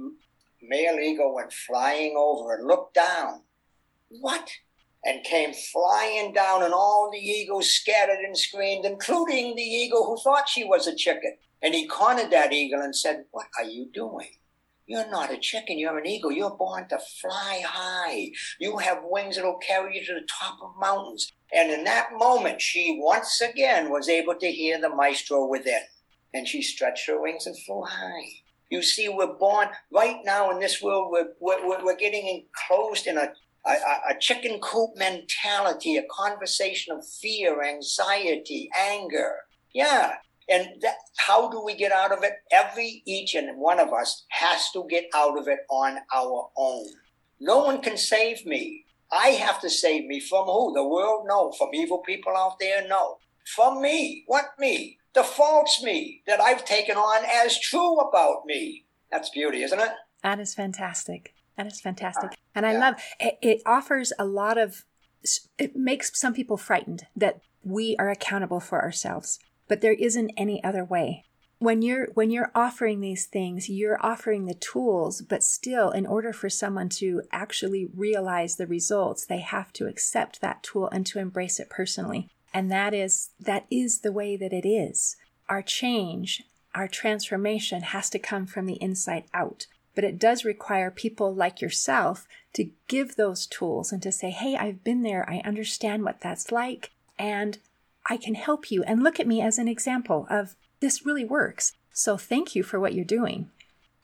male 0.63 1.01
eagle 1.01 1.35
went 1.35 1.53
flying 1.53 2.15
over 2.17 2.55
and 2.55 2.67
looked 2.69 2.95
down. 2.95 3.43
What? 4.09 4.49
And 5.05 5.25
came 5.25 5.53
flying 5.53 6.33
down, 6.33 6.63
and 6.63 6.73
all 6.73 7.11
the 7.13 7.19
eagles 7.19 7.71
scattered 7.71 8.21
and 8.21 8.39
screamed, 8.39 8.87
including 8.87 9.57
the 9.57 9.63
eagle 9.63 10.07
who 10.07 10.17
thought 10.23 10.49
she 10.49 10.63
was 10.63 10.87
a 10.87 10.95
chicken. 10.95 11.37
And 11.61 11.75
he 11.75 11.89
cornered 11.89 12.31
that 12.31 12.53
eagle 12.53 12.81
and 12.81 12.95
said, 12.95 13.25
What 13.33 13.47
are 13.59 13.69
you 13.69 13.91
doing? 13.93 14.31
You're 14.87 15.11
not 15.11 15.33
a 15.33 15.39
chicken, 15.39 15.79
you're 15.79 15.99
an 15.99 16.07
eagle. 16.07 16.31
You're 16.31 16.57
born 16.57 16.87
to 16.89 16.99
fly 17.21 17.63
high. 17.65 18.31
You 18.61 18.77
have 18.79 18.99
wings 19.05 19.37
that'll 19.37 19.57
carry 19.59 19.99
you 19.99 20.05
to 20.07 20.15
the 20.15 20.29
top 20.29 20.59
of 20.63 20.79
mountains. 20.79 21.33
And 21.55 21.71
in 21.71 21.85
that 21.85 22.11
moment, 22.13 22.61
she 22.61 22.99
once 23.01 23.41
again 23.41 23.91
was 23.91 24.09
able 24.09 24.35
to 24.35 24.51
hear 24.51 24.79
the 24.79 24.95
maestro 24.95 25.47
within. 25.47 25.81
And 26.35 26.47
she 26.47 26.61
stretched 26.61 27.07
her 27.07 27.21
wings 27.21 27.47
and 27.47 27.57
flew 27.65 27.83
high. 27.83 28.27
You 28.71 28.83
see, 28.83 29.09
we're 29.09 29.39
born 29.39 29.69
right 29.93 30.19
now 30.25 30.51
in 30.51 30.59
this 30.59 30.83
world, 30.83 31.09
we're, 31.11 31.29
we're, 31.41 31.85
we're 31.85 31.97
getting 31.97 32.27
enclosed 32.27 33.07
in 33.07 33.17
a, 33.17 33.33
a, 33.67 33.71
a 34.11 34.19
chicken 34.21 34.59
coop 34.61 34.91
mentality, 34.97 35.97
a 35.97 36.05
conversation 36.11 36.95
of 36.95 37.07
fear, 37.07 37.63
anxiety, 37.63 38.69
anger. 38.79 39.37
Yeah. 39.73 40.15
And 40.49 40.69
that, 40.83 40.97
how 41.17 41.51
do 41.51 41.63
we 41.65 41.75
get 41.75 41.93
out 41.93 42.13
of 42.13 42.23
it? 42.23 42.33
Every, 42.51 43.03
each 43.07 43.35
and 43.35 43.59
one 43.59 43.81
of 43.81 43.93
us 43.93 44.25
has 44.31 44.71
to 44.73 44.87
get 44.89 45.05
out 45.15 45.39
of 45.39 45.49
it 45.49 45.61
on 45.71 45.99
our 46.15 46.51
own. 46.57 46.87
No 47.41 47.65
one 47.65 47.81
can 47.81 47.97
save 47.97 48.45
me. 48.45 48.85
I 49.13 49.29
have 49.29 49.61
to 49.61 49.71
save 49.71 50.07
me 50.07 50.21
from 50.21 50.47
who? 50.47 50.73
The 50.75 50.87
world? 50.87 51.27
No. 51.29 51.53
From 51.53 51.71
evil 51.73 51.99
people 51.99 52.37
out 52.37 52.59
there? 52.59 52.87
No. 52.89 53.19
From 53.55 53.81
me. 53.81 54.25
What 54.27 54.47
me? 54.59 54.99
The 55.15 55.23
false 55.23 55.83
me 55.83 56.23
that 56.27 56.41
I've 56.41 56.65
taken 56.65 56.97
on 56.97 57.25
as 57.25 57.61
true 57.61 57.99
about 58.01 58.47
me. 58.47 58.85
That's 59.11 59.31
beauty, 59.31 59.63
isn't 59.63 59.79
it? 59.79 59.93
That 60.23 60.41
is 60.41 60.55
fantastic. 60.55 61.35
That 61.57 61.67
is 61.67 61.81
fantastic. 61.81 62.33
Uh, 62.33 62.37
and 62.57 62.67
I 62.67 62.73
yeah. 62.73 62.79
love 62.81 62.95
it, 63.21 63.39
it 63.41 63.63
offers 63.65 64.13
a 64.19 64.25
lot 64.25 64.59
of 64.59 64.85
it 65.59 65.77
makes 65.77 66.19
some 66.19 66.35
people 66.35 66.57
frightened 66.57 67.07
that 67.17 67.41
we 67.63 67.97
are 67.99 68.11
accountable 68.11 68.61
for 68.61 68.83
ourselves, 68.83 69.39
but 69.69 69.81
there 69.81 69.95
isn't 69.95 70.33
any 70.37 70.63
other 70.63 70.85
way. 70.85 71.25
When 71.59 71.83
you're 71.83 72.09
when 72.15 72.31
you're 72.31 72.51
offering 72.55 73.01
these 73.01 73.27
things 73.27 73.69
you're 73.71 74.05
offering 74.05 74.45
the 74.45 74.55
tools 74.55 75.23
but 75.23 75.43
still 75.43 75.91
in 75.91 76.05
order 76.05 76.33
for 76.33 76.51
someone 76.51 76.89
to 76.91 77.23
actually 77.33 77.89
realize 77.95 78.57
the 78.57 78.67
results 78.67 79.25
they 79.25 79.39
have 79.39 79.73
to 79.75 79.87
accept 79.87 80.41
that 80.41 80.63
tool 80.63 80.89
and 80.91 81.07
to 81.07 81.19
embrace 81.19 81.59
it 81.61 81.71
personally. 81.71 82.29
And 82.53 82.71
that 82.71 82.93
is 82.93 83.31
that 83.41 83.67
is 83.71 84.01
the 84.01 84.13
way 84.13 84.37
that 84.37 84.53
it 84.53 84.67
is. 84.69 85.17
Our 85.49 85.63
change 85.63 86.43
our 86.75 86.89
transformation 86.89 87.83
has 87.83 88.11
to 88.11 88.19
come 88.19 88.47
from 88.47 88.67
the 88.67 88.83
inside 88.83 89.25
out. 89.33 89.67
But 89.95 90.03
it 90.03 90.19
does 90.19 90.45
require 90.45 90.91
people 90.91 91.33
like 91.33 91.61
yourself 91.61 92.27
to 92.55 92.71
give 92.89 93.15
those 93.15 93.47
tools 93.47 93.93
and 93.93 94.03
to 94.03 94.13
say 94.13 94.31
hey 94.31 94.57
i've 94.57 94.85
been 94.85 95.03
there. 95.03 95.25
I 95.31 95.39
understand 95.47 96.03
what 96.03 96.21
that's 96.21 96.53
like. 96.53 96.91
And 97.19 97.59
I 98.07 98.17
can 98.17 98.35
help 98.35 98.71
you 98.71 98.83
and 98.85 99.03
look 99.03 99.19
at 99.19 99.27
me 99.27 99.41
as 99.41 99.59
an 99.59 99.69
example 99.69 100.27
of 100.31 100.57
this 100.81 101.07
really 101.07 101.25
works. 101.25 101.73
So 101.93 102.17
thank 102.17 102.55
you 102.55 102.63
for 102.63 102.79
what 102.79 102.95
you're 102.95 103.05
doing. 103.05 103.51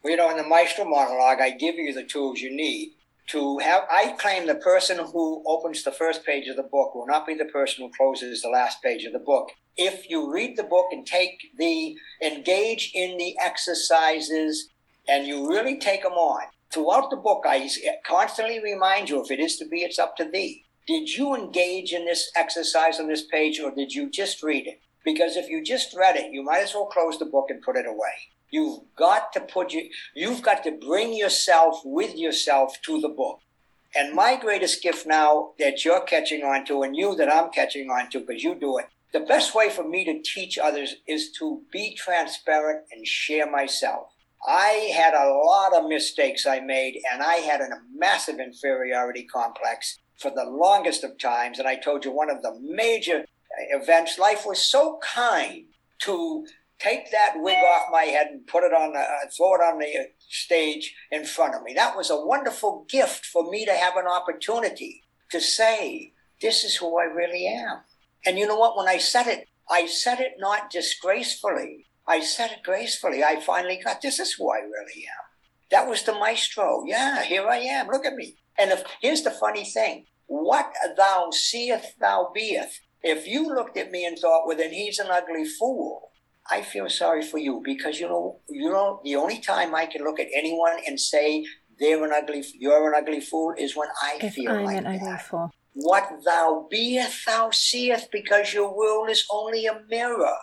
Well, 0.03 0.11
you 0.11 0.17
know, 0.17 0.29
in 0.31 0.37
the 0.37 0.43
Maestro 0.43 0.85
monologue, 0.85 1.39
I 1.39 1.51
give 1.51 1.75
you 1.75 1.93
the 1.93 2.03
tools 2.03 2.39
you 2.39 2.55
need 2.55 2.93
to 3.27 3.59
have 3.59 3.83
i 3.89 4.13
claim 4.19 4.45
the 4.45 4.55
person 4.55 4.97
who 4.97 5.43
opens 5.45 5.83
the 5.83 5.91
first 5.91 6.25
page 6.25 6.47
of 6.47 6.55
the 6.55 6.63
book 6.63 6.93
will 6.93 7.05
not 7.05 7.25
be 7.25 7.33
the 7.33 7.45
person 7.45 7.83
who 7.83 7.91
closes 7.95 8.41
the 8.41 8.49
last 8.49 8.81
page 8.81 9.05
of 9.05 9.13
the 9.13 9.19
book 9.19 9.51
if 9.77 10.09
you 10.09 10.31
read 10.31 10.57
the 10.57 10.63
book 10.63 10.87
and 10.91 11.05
take 11.05 11.39
the 11.57 11.95
engage 12.21 12.91
in 12.93 13.17
the 13.17 13.35
exercises 13.39 14.69
and 15.07 15.25
you 15.27 15.49
really 15.49 15.77
take 15.77 16.03
them 16.03 16.13
on 16.13 16.43
throughout 16.73 17.09
the 17.09 17.15
book 17.15 17.43
i 17.47 17.69
constantly 18.05 18.59
remind 18.61 19.09
you 19.09 19.23
if 19.23 19.31
it 19.31 19.39
is 19.39 19.57
to 19.57 19.65
be 19.65 19.81
it's 19.81 19.99
up 19.99 20.17
to 20.17 20.25
thee 20.25 20.63
did 20.91 21.09
you 21.17 21.35
engage 21.35 21.93
in 21.93 22.05
this 22.05 22.31
exercise 22.35 22.99
on 22.99 23.07
this 23.07 23.25
page 23.35 23.59
or 23.59 23.71
did 23.79 23.93
you 23.93 24.09
just 24.09 24.43
read 24.43 24.65
it 24.67 24.79
because 25.05 25.37
if 25.37 25.47
you 25.49 25.63
just 25.63 25.95
read 26.03 26.15
it 26.15 26.31
you 26.31 26.43
might 26.43 26.63
as 26.67 26.73
well 26.73 26.93
close 26.95 27.17
the 27.19 27.33
book 27.35 27.47
and 27.49 27.61
put 27.61 27.81
it 27.81 27.85
away 27.85 28.17
You've 28.51 28.81
got 28.97 29.31
to 29.33 29.39
put 29.39 29.71
you, 29.71 29.89
you've 30.13 30.41
got 30.41 30.63
to 30.65 30.71
bring 30.71 31.13
yourself 31.13 31.81
with 31.85 32.17
yourself 32.17 32.75
to 32.85 32.99
the 32.99 33.07
book. 33.07 33.39
And 33.95 34.13
my 34.13 34.37
greatest 34.39 34.83
gift 34.83 35.07
now 35.07 35.51
that 35.57 35.83
you're 35.83 36.01
catching 36.01 36.43
on 36.43 36.65
to, 36.65 36.83
and 36.83 36.95
you 36.95 37.15
that 37.15 37.33
I'm 37.33 37.49
catching 37.51 37.89
on 37.89 38.09
to, 38.11 38.19
because 38.19 38.43
you 38.43 38.55
do 38.55 38.77
it, 38.77 38.87
the 39.13 39.21
best 39.21 39.55
way 39.55 39.69
for 39.69 39.87
me 39.87 40.05
to 40.05 40.21
teach 40.21 40.57
others 40.57 40.95
is 41.07 41.31
to 41.39 41.61
be 41.71 41.95
transparent 41.95 42.85
and 42.91 43.07
share 43.07 43.49
myself. 43.49 44.07
I 44.47 44.91
had 44.95 45.13
a 45.13 45.33
lot 45.33 45.73
of 45.73 45.89
mistakes 45.89 46.45
I 46.45 46.59
made, 46.59 47.01
and 47.11 47.21
I 47.21 47.35
had 47.35 47.61
a 47.61 47.69
massive 47.95 48.39
inferiority 48.39 49.23
complex 49.23 49.99
for 50.21 50.31
the 50.31 50.45
longest 50.45 51.03
of 51.03 51.17
times. 51.17 51.59
And 51.59 51.67
I 51.67 51.75
told 51.75 52.05
you 52.05 52.11
one 52.11 52.29
of 52.29 52.41
the 52.41 52.57
major 52.61 53.25
events, 53.71 54.19
life 54.19 54.45
was 54.45 54.61
so 54.61 54.99
kind 55.03 55.65
to 55.99 56.45
take 56.79 57.11
that 57.11 57.33
wig 57.35 57.57
off 57.57 57.91
my 57.91 58.03
head 58.03 58.27
and 58.27 58.47
put 58.47 58.63
it 58.63 58.73
on, 58.73 58.95
uh, 58.95 59.05
throw 59.35 59.55
it 59.55 59.61
on 59.61 59.79
the 59.79 59.85
uh, 59.85 60.03
stage 60.29 60.95
in 61.11 61.25
front 61.25 61.55
of 61.55 61.61
me. 61.63 61.73
That 61.73 61.95
was 61.95 62.09
a 62.09 62.25
wonderful 62.25 62.85
gift 62.89 63.25
for 63.25 63.49
me 63.49 63.65
to 63.65 63.73
have 63.73 63.97
an 63.97 64.07
opportunity 64.07 65.03
to 65.29 65.39
say, 65.39 66.13
this 66.41 66.63
is 66.63 66.75
who 66.77 66.99
I 66.99 67.03
really 67.03 67.45
am. 67.47 67.81
And 68.25 68.39
you 68.39 68.47
know 68.47 68.57
what? 68.57 68.75
When 68.75 68.87
I 68.87 68.97
said 68.97 69.27
it, 69.27 69.47
I 69.69 69.85
said 69.85 70.19
it 70.19 70.33
not 70.39 70.71
disgracefully. 70.71 71.85
I 72.07 72.19
said 72.19 72.51
it 72.51 72.63
gracefully. 72.63 73.23
I 73.23 73.39
finally 73.39 73.79
got, 73.83 74.01
this 74.01 74.19
is 74.19 74.33
who 74.33 74.51
I 74.51 74.57
really 74.57 75.05
am. 75.05 75.25
That 75.69 75.87
was 75.87 76.03
the 76.03 76.13
maestro. 76.13 76.83
Yeah, 76.85 77.23
here 77.23 77.47
I 77.47 77.57
am. 77.57 77.87
Look 77.87 78.05
at 78.05 78.15
me. 78.15 78.35
And 78.57 78.71
if, 78.71 78.83
here's 79.01 79.21
the 79.21 79.31
funny 79.31 79.63
thing. 79.63 80.05
What 80.31 80.73
thou 80.95 81.29
seest, 81.31 81.99
thou 81.99 82.31
beest. 82.33 82.79
If 83.03 83.27
you 83.27 83.53
looked 83.53 83.75
at 83.75 83.91
me 83.91 84.05
and 84.05 84.17
thought, 84.17 84.47
well, 84.47 84.55
then 84.55 84.71
he's 84.71 84.97
an 84.97 85.07
ugly 85.11 85.43
fool, 85.43 86.11
I 86.49 86.61
feel 86.61 86.87
sorry 86.87 87.21
for 87.21 87.37
you 87.37 87.61
because 87.65 87.99
you 87.99 88.07
know, 88.07 88.39
you 88.47 88.71
know, 88.71 89.01
the 89.03 89.17
only 89.17 89.39
time 89.39 89.75
I 89.75 89.87
can 89.87 90.05
look 90.05 90.21
at 90.21 90.27
anyone 90.33 90.77
and 90.87 90.97
say 90.97 91.45
they're 91.77 92.01
an 92.05 92.13
ugly, 92.13 92.45
you're 92.57 92.87
an 92.87 93.03
ugly 93.03 93.19
fool 93.19 93.53
is 93.57 93.75
when 93.75 93.89
I 94.01 94.19
if 94.21 94.35
feel 94.35 94.53
I'm 94.53 94.63
like 94.63 94.77
an 94.77 94.87
ugly 94.87 95.17
fool. 95.17 95.51
What 95.73 96.09
thou 96.23 96.65
beest, 96.71 97.25
thou 97.25 97.51
seest, 97.51 98.09
because 98.09 98.53
your 98.53 98.73
world 98.73 99.09
is 99.09 99.25
only 99.29 99.65
a 99.65 99.81
mirror. 99.89 100.37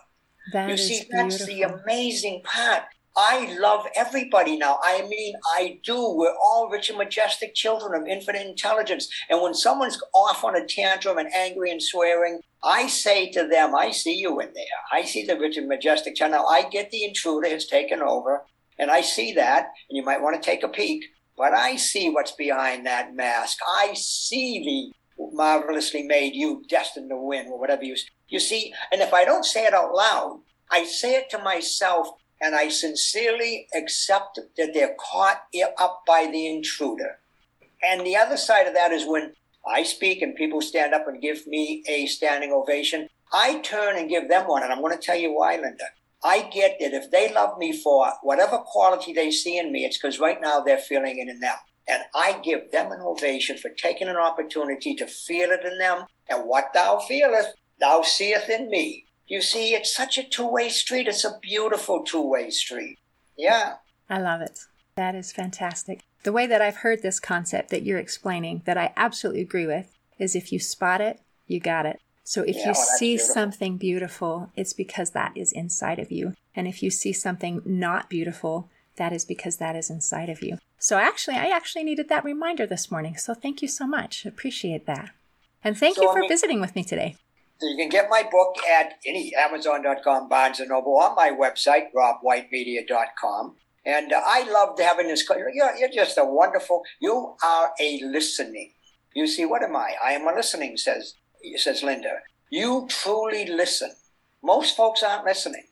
That 0.53 0.69
you 0.69 0.77
see, 0.77 1.09
that's 1.11 1.47
the 1.47 1.63
amazing 1.63 2.43
part. 2.45 2.85
I 3.21 3.59
love 3.59 3.85
everybody 3.97 4.57
now. 4.57 4.79
I 4.81 5.03
mean, 5.09 5.35
I 5.57 5.81
do. 5.83 6.15
We're 6.15 6.37
all 6.41 6.69
rich 6.71 6.89
and 6.89 6.97
majestic 6.97 7.53
children 7.53 8.01
of 8.01 8.07
infinite 8.07 8.47
intelligence. 8.47 9.09
And 9.29 9.43
when 9.43 9.55
someone's 9.55 10.01
off 10.15 10.45
on 10.45 10.55
a 10.55 10.65
tantrum 10.65 11.19
and 11.19 11.29
angry 11.35 11.73
and 11.73 11.83
swearing, 11.83 12.39
I 12.63 12.87
say 12.87 13.29
to 13.33 13.49
them, 13.49 13.75
I 13.75 13.91
see 13.91 14.15
you 14.15 14.39
in 14.39 14.53
there. 14.55 14.65
I 14.93 15.03
see 15.03 15.27
the 15.27 15.37
rich 15.37 15.57
and 15.57 15.67
majestic 15.67 16.15
child. 16.15 16.31
Now, 16.31 16.47
I 16.47 16.69
get 16.69 16.93
the 16.93 17.05
intruder 17.05 17.49
has 17.49 17.67
taken 17.67 18.01
over, 18.01 18.45
and 18.79 18.89
I 18.89 19.01
see 19.01 19.33
that, 19.33 19.73
and 19.91 19.97
you 19.97 20.05
might 20.05 20.23
want 20.23 20.41
to 20.41 20.51
take 20.51 20.63
a 20.63 20.69
peek, 20.69 21.05
but 21.37 21.53
I 21.53 21.75
see 21.75 22.11
what's 22.11 22.33
behind 22.33 22.87
that 22.87 23.17
mask. 23.17 23.59
I 23.69 23.95
see 23.95 24.93
the 25.19 25.27
marvelously 25.33 26.05
made 26.05 26.37
you 26.37 26.63
destined 26.69 27.11
to 27.11 27.17
win, 27.17 27.49
or 27.49 27.59
whatever 27.59 27.83
you 27.83 27.97
You 28.29 28.39
see, 28.39 28.73
and 28.93 29.03
if 29.03 29.13
I 29.13 29.25
don't 29.25 29.45
say 29.45 29.65
it 29.65 29.75
out 29.75 29.93
loud, 29.93 30.43
I 30.71 30.85
say 30.85 31.17
it 31.17 31.31
to 31.31 31.39
myself 31.39 32.11
and 32.41 32.55
I 32.55 32.69
sincerely 32.69 33.69
accept 33.75 34.39
that 34.57 34.75
they're 34.75 34.97
caught 34.99 35.43
up 35.79 36.03
by 36.07 36.27
the 36.31 36.47
intruder. 36.47 37.19
And 37.83 38.07
the 38.07 38.17
other 38.17 38.37
side 38.37 38.67
of 38.67 38.75
that 38.75 38.93
is 38.93 39.07
when 39.07 39.33
I 39.67 39.83
speak 39.83 40.23
and 40.23 40.35
people 40.35 40.61
stand 40.61 40.95
up 40.95 41.07
and 41.07 41.21
give 41.21 41.47
me 41.47 41.83
a 41.89 42.07
standing 42.07 42.53
ovation, 42.53 43.09
I 43.33 43.61
turn 43.61 43.97
and 43.97 44.09
give 44.09 44.29
them 44.29 44.47
one. 44.47 44.63
And 44.63 44.73
I'm 44.73 44.81
going 44.81 44.97
to 44.97 45.03
tell 45.03 45.19
you 45.19 45.35
why, 45.35 45.57
Linda. 45.57 45.85
I 46.25 46.43
get 46.53 46.79
that 46.81 46.95
if 46.95 47.11
they 47.11 47.33
love 47.33 47.59
me 47.59 47.73
for 47.73 48.13
whatever 48.23 48.59
quality 48.59 49.13
they 49.13 49.31
see 49.31 49.57
in 49.57 49.71
me, 49.71 49.85
it's 49.85 49.99
because 49.99 50.19
right 50.19 50.41
now 50.41 50.61
they're 50.61 50.79
feeling 50.79 51.19
it 51.19 51.29
in 51.29 51.39
them. 51.41 51.55
And 51.87 52.03
I 52.15 52.41
give 52.43 52.71
them 52.71 52.93
an 52.93 53.01
ovation 53.01 53.57
for 53.57 53.71
taking 53.71 54.09
an 54.09 54.17
opportunity 54.17 54.95
to 54.97 55.07
feel 55.07 55.51
it 55.51 55.65
in 55.65 55.79
them. 55.79 56.05
And 56.29 56.47
what 56.47 56.73
thou 56.75 56.99
feelest, 56.99 57.51
thou 57.81 58.03
seest 58.03 58.49
in 58.49 58.69
me. 58.69 59.07
You 59.29 59.41
see, 59.43 59.75
it's 59.75 59.95
such 59.95 60.19
a 60.19 60.23
two 60.25 60.47
way 60.47 60.69
street. 60.71 61.07
It's 61.07 61.25
a 61.25 61.39
beautiful 61.41 62.03
two 62.03 62.23
way 62.23 62.51
street. 62.51 62.99
Yeah. 63.37 63.75
I 64.11 64.19
love 64.21 64.41
it. 64.41 64.59
That 64.97 65.15
is 65.15 65.33
fantastic. 65.33 66.01
The 66.25 66.33
way 66.33 66.47
that 66.47 66.63
I've 66.63 66.79
heard 66.79 67.03
this 67.03 67.21
concept 67.21 67.71
that 67.71 67.83
you're 67.85 67.99
explaining, 67.99 68.63
that 68.65 68.77
I 68.79 68.93
absolutely 68.97 69.43
agree 69.43 69.67
with, 69.67 69.95
is 70.19 70.35
if 70.35 70.51
you 70.53 70.59
spot 70.59 71.01
it, 71.01 71.21
you 71.47 71.61
got 71.61 71.87
it. 71.87 72.01
So 72.25 72.43
if 72.43 72.57
Yeah, 72.57 72.67
you 72.69 72.73
well, 72.73 72.87
see 72.99 73.13
beautiful. 73.17 73.35
something 73.35 73.77
beautiful, 73.77 74.51
it's 74.57 74.73
because 74.73 75.11
that 75.11 75.33
is 75.37 75.53
inside 75.53 75.99
of 75.99 76.11
you. 76.11 76.35
And 76.55 76.67
if 76.67 76.83
you 76.83 76.91
see 76.91 77.13
something 77.13 77.63
not 77.65 78.11
beautiful, 78.11 78.69
that 78.97 79.13
is 79.13 79.25
because 79.25 79.59
that 79.59 79.77
is 79.77 79.89
inside 79.91 80.29
of 80.29 80.43
you. 80.43 80.59
So 80.79 80.99
actually, 80.99 81.37
I 81.37 81.47
actually 81.47 81.85
needed 81.85 82.09
that 82.09 82.25
reminder 82.25 82.67
this 82.67 82.91
morning. 82.91 83.17
So 83.17 83.33
thank 83.35 83.63
you 83.63 83.69
so 83.69 83.87
much. 83.87 84.27
Appreciate 84.27 84.87
that. 84.87 85.11
And 85.63 85.77
thank 85.79 85.97
So, 85.97 86.03
you 86.03 86.09
I 86.11 86.13
for 86.15 86.21
mean- 86.21 86.29
visiting 86.29 86.61
with 86.61 86.75
me 86.75 86.83
today. 86.85 87.17
You 87.61 87.77
can 87.77 87.89
get 87.89 88.09
my 88.09 88.23
book 88.31 88.57
at 88.65 88.95
any 89.05 89.35
Amazon.com, 89.35 90.29
Barnes 90.29 90.61
and 90.61 90.69
Noble, 90.69 90.97
on 90.99 91.17
my 91.17 91.31
website, 91.31 91.87
robwhitemedia.com. 91.95 93.57
And 93.85 94.13
uh, 94.13 94.21
I 94.25 94.49
loved 94.51 94.81
having 94.81 95.09
this. 95.09 95.29
You're, 95.29 95.75
you're 95.77 95.89
just 95.93 96.19
a 96.19 96.25
wonderful. 96.25 96.83
You 97.01 97.35
are 97.43 97.73
a 97.81 98.01
listening. 98.05 98.73
You 99.15 99.27
see, 99.27 99.45
what 99.45 99.63
am 99.63 99.75
I? 99.75 99.95
I 100.05 100.13
am 100.13 100.29
a 100.29 100.35
listening. 100.35 100.77
Says 100.77 101.15
says 101.57 101.83
Linda. 101.83 102.19
You 102.51 102.87
truly 102.89 103.47
listen. 103.47 103.93
Most 104.43 104.77
folks 104.77 105.03
aren't 105.03 105.25
listening. 105.25 105.65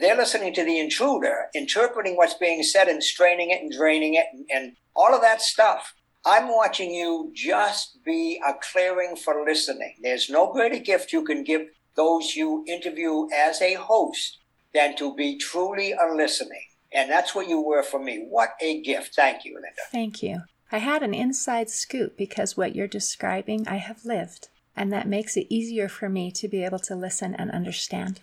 They're 0.00 0.16
listening 0.16 0.54
to 0.54 0.64
the 0.64 0.78
intruder, 0.78 1.48
interpreting 1.54 2.16
what's 2.16 2.34
being 2.34 2.62
said 2.62 2.88
and 2.88 3.02
straining 3.02 3.50
it 3.50 3.60
and 3.60 3.70
draining 3.70 4.14
it 4.14 4.26
and, 4.32 4.46
and 4.50 4.76
all 4.96 5.14
of 5.14 5.20
that 5.20 5.42
stuff. 5.42 5.92
I'm 6.24 6.48
watching 6.54 6.94
you 6.94 7.32
just 7.34 7.98
be 8.04 8.40
a 8.46 8.54
clearing 8.54 9.16
for 9.16 9.44
listening. 9.44 9.96
There's 10.02 10.30
no 10.30 10.52
greater 10.52 10.78
gift 10.78 11.12
you 11.12 11.24
can 11.24 11.42
give 11.42 11.66
those 11.96 12.36
you 12.36 12.64
interview 12.68 13.26
as 13.34 13.60
a 13.60 13.74
host 13.74 14.38
than 14.72 14.96
to 14.96 15.14
be 15.14 15.36
truly 15.36 15.92
a 15.92 16.14
listening. 16.14 16.64
And 16.92 17.10
that's 17.10 17.34
what 17.34 17.48
you 17.48 17.60
were 17.60 17.82
for 17.82 17.98
me. 17.98 18.26
What 18.28 18.50
a 18.60 18.80
gift. 18.82 19.14
Thank 19.14 19.44
you, 19.44 19.54
Linda. 19.54 19.68
Thank 19.90 20.22
you. 20.22 20.42
I 20.70 20.78
had 20.78 21.02
an 21.02 21.12
inside 21.12 21.70
scoop 21.70 22.16
because 22.16 22.56
what 22.56 22.74
you're 22.74 22.86
describing, 22.86 23.66
I 23.66 23.76
have 23.76 24.04
lived. 24.04 24.48
And 24.76 24.92
that 24.92 25.08
makes 25.08 25.36
it 25.36 25.46
easier 25.50 25.88
for 25.88 26.08
me 26.08 26.30
to 26.32 26.48
be 26.48 26.64
able 26.64 26.78
to 26.80 26.94
listen 26.94 27.34
and 27.34 27.50
understand. 27.50 28.20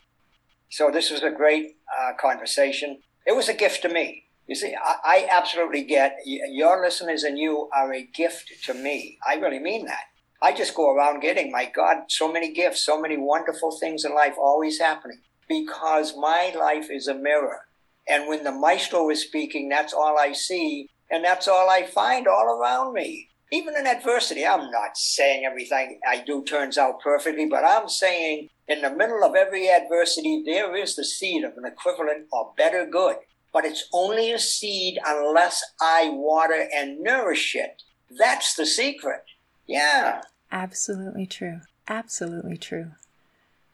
So 0.70 0.90
this 0.92 1.12
was 1.12 1.22
a 1.22 1.32
great 1.32 1.78
uh, 2.00 2.14
conversation. 2.20 3.00
It 3.26 3.36
was 3.36 3.50
a 3.50 3.54
gift 3.54 3.82
to 3.84 3.90
me. 3.90 4.29
You 4.50 4.56
see, 4.56 4.74
I, 4.76 4.96
I 5.06 5.28
absolutely 5.30 5.84
get 5.84 6.18
your 6.26 6.82
listeners 6.82 7.22
and 7.22 7.38
you 7.38 7.70
are 7.72 7.94
a 7.94 8.02
gift 8.02 8.52
to 8.64 8.74
me. 8.74 9.20
I 9.30 9.36
really 9.36 9.60
mean 9.60 9.86
that. 9.86 10.06
I 10.42 10.54
just 10.54 10.74
go 10.74 10.92
around 10.92 11.20
getting, 11.20 11.52
my 11.52 11.72
God, 11.72 11.98
so 12.08 12.34
many 12.34 12.52
gifts, 12.52 12.84
so 12.84 13.00
many 13.00 13.16
wonderful 13.16 13.78
things 13.80 14.06
in 14.06 14.16
life 14.16 14.34
always 14.42 14.80
happening 14.80 15.20
because 15.48 16.18
my 16.18 16.52
life 16.58 16.90
is 16.90 17.08
a 17.08 17.14
mirror. 17.14 17.60
And 18.08 18.28
when 18.28 18.44
the 18.44 18.52
maestro 18.52 19.12
is 19.12 19.22
speaking, 19.22 19.70
that's 19.70 19.94
all 19.94 20.18
I 20.20 20.34
see 20.34 20.90
and 21.12 21.24
that's 21.24 21.48
all 21.48 21.70
I 21.70 21.86
find 21.86 22.28
all 22.28 22.60
around 22.60 22.94
me. 22.94 23.30
Even 23.52 23.76
in 23.78 23.86
adversity, 23.86 24.48
I'm 24.48 24.72
not 24.72 24.98
saying 24.98 25.46
everything 25.46 26.00
I 26.10 26.24
do 26.26 26.44
turns 26.44 26.80
out 26.80 27.02
perfectly, 27.02 27.46
but 27.46 27.64
I'm 27.64 27.88
saying 27.88 28.48
in 28.68 28.82
the 28.82 28.96
middle 28.96 29.24
of 29.24 29.36
every 29.36 29.70
adversity, 29.70 30.42
there 30.44 30.76
is 30.76 30.96
the 30.96 31.06
seed 31.06 31.44
of 31.44 31.54
an 31.56 31.66
equivalent 31.66 32.26
or 32.32 32.54
better 32.58 32.88
good. 32.88 33.18
But 33.52 33.66
it's 33.66 33.90
only 33.92 34.32
a 34.32 34.40
seed 34.40 35.00
unless 35.06 35.64
I 35.82 36.10
water 36.10 36.68
and 36.74 37.02
nourish 37.02 37.56
it. 37.56 37.84
That's 38.10 38.56
the 38.56 38.66
secret. 38.66 39.24
Yeah. 39.68 40.22
Absolutely 40.52 41.26
true. 41.26 41.62
Absolutely 41.88 42.58
true. 42.58 42.92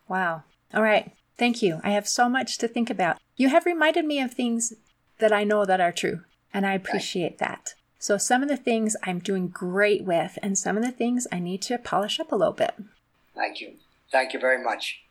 Wow. 0.08 0.44
All 0.74 0.84
right. 0.84 1.12
Thank 1.38 1.62
you. 1.62 1.82
I 1.84 1.92
have 1.92 2.08
so 2.08 2.30
much 2.30 2.58
to 2.60 2.68
think 2.68 2.90
about. 2.90 3.18
You 3.36 3.50
have 3.50 3.66
reminded 3.66 4.06
me 4.06 4.22
of 4.22 4.34
things 4.34 4.74
that 5.20 5.34
I 5.34 5.44
know 5.44 5.66
that 5.66 5.82
are 5.82 5.92
true, 5.92 6.22
and 6.54 6.66
I 6.66 6.74
appreciate 6.74 7.38
that. 7.40 7.74
So, 8.00 8.18
some 8.18 8.44
of 8.44 8.50
the 8.50 8.58
things 8.58 8.96
I'm 9.04 9.20
doing 9.20 9.48
great 9.48 10.04
with, 10.04 10.38
and 10.44 10.58
some 10.58 10.78
of 10.78 10.84
the 10.84 10.92
things 10.92 11.28
I 11.32 11.40
need 11.40 11.62
to 11.64 11.78
polish 11.78 12.20
up 12.20 12.32
a 12.32 12.36
little 12.36 12.54
bit. 12.54 12.74
Thank 13.34 13.60
you. 13.60 13.74
Thank 14.12 14.34
you 14.34 14.40
very 14.40 14.64
much. 14.64 15.02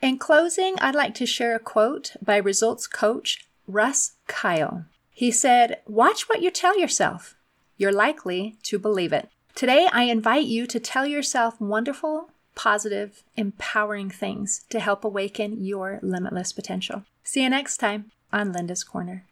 In 0.00 0.18
closing, 0.18 0.78
I'd 0.80 0.94
like 0.94 1.14
to 1.14 1.26
share 1.26 1.56
a 1.56 1.60
quote 1.60 2.12
by 2.22 2.36
results 2.36 2.86
coach 2.86 3.46
Russ 3.66 4.12
Kyle. 4.26 4.84
He 5.10 5.30
said, 5.30 5.80
Watch 5.86 6.28
what 6.28 6.42
you 6.42 6.50
tell 6.50 6.78
yourself. 6.78 7.36
you're 7.76 7.92
likely 7.92 8.56
to 8.62 8.78
believe 8.78 9.12
it. 9.12 9.28
Today, 9.54 9.88
I 9.92 10.04
invite 10.04 10.44
you 10.46 10.66
to 10.66 10.80
tell 10.80 11.06
yourself 11.06 11.60
wonderful, 11.60 12.30
positive, 12.54 13.22
empowering 13.36 14.10
things 14.10 14.64
to 14.70 14.80
help 14.80 15.04
awaken 15.04 15.64
your 15.64 15.98
limitless 16.02 16.52
potential. 16.52 17.04
See 17.24 17.42
you 17.42 17.50
next 17.50 17.78
time 17.78 18.10
on 18.32 18.52
Linda's 18.52 18.84
Corner. 18.84 19.24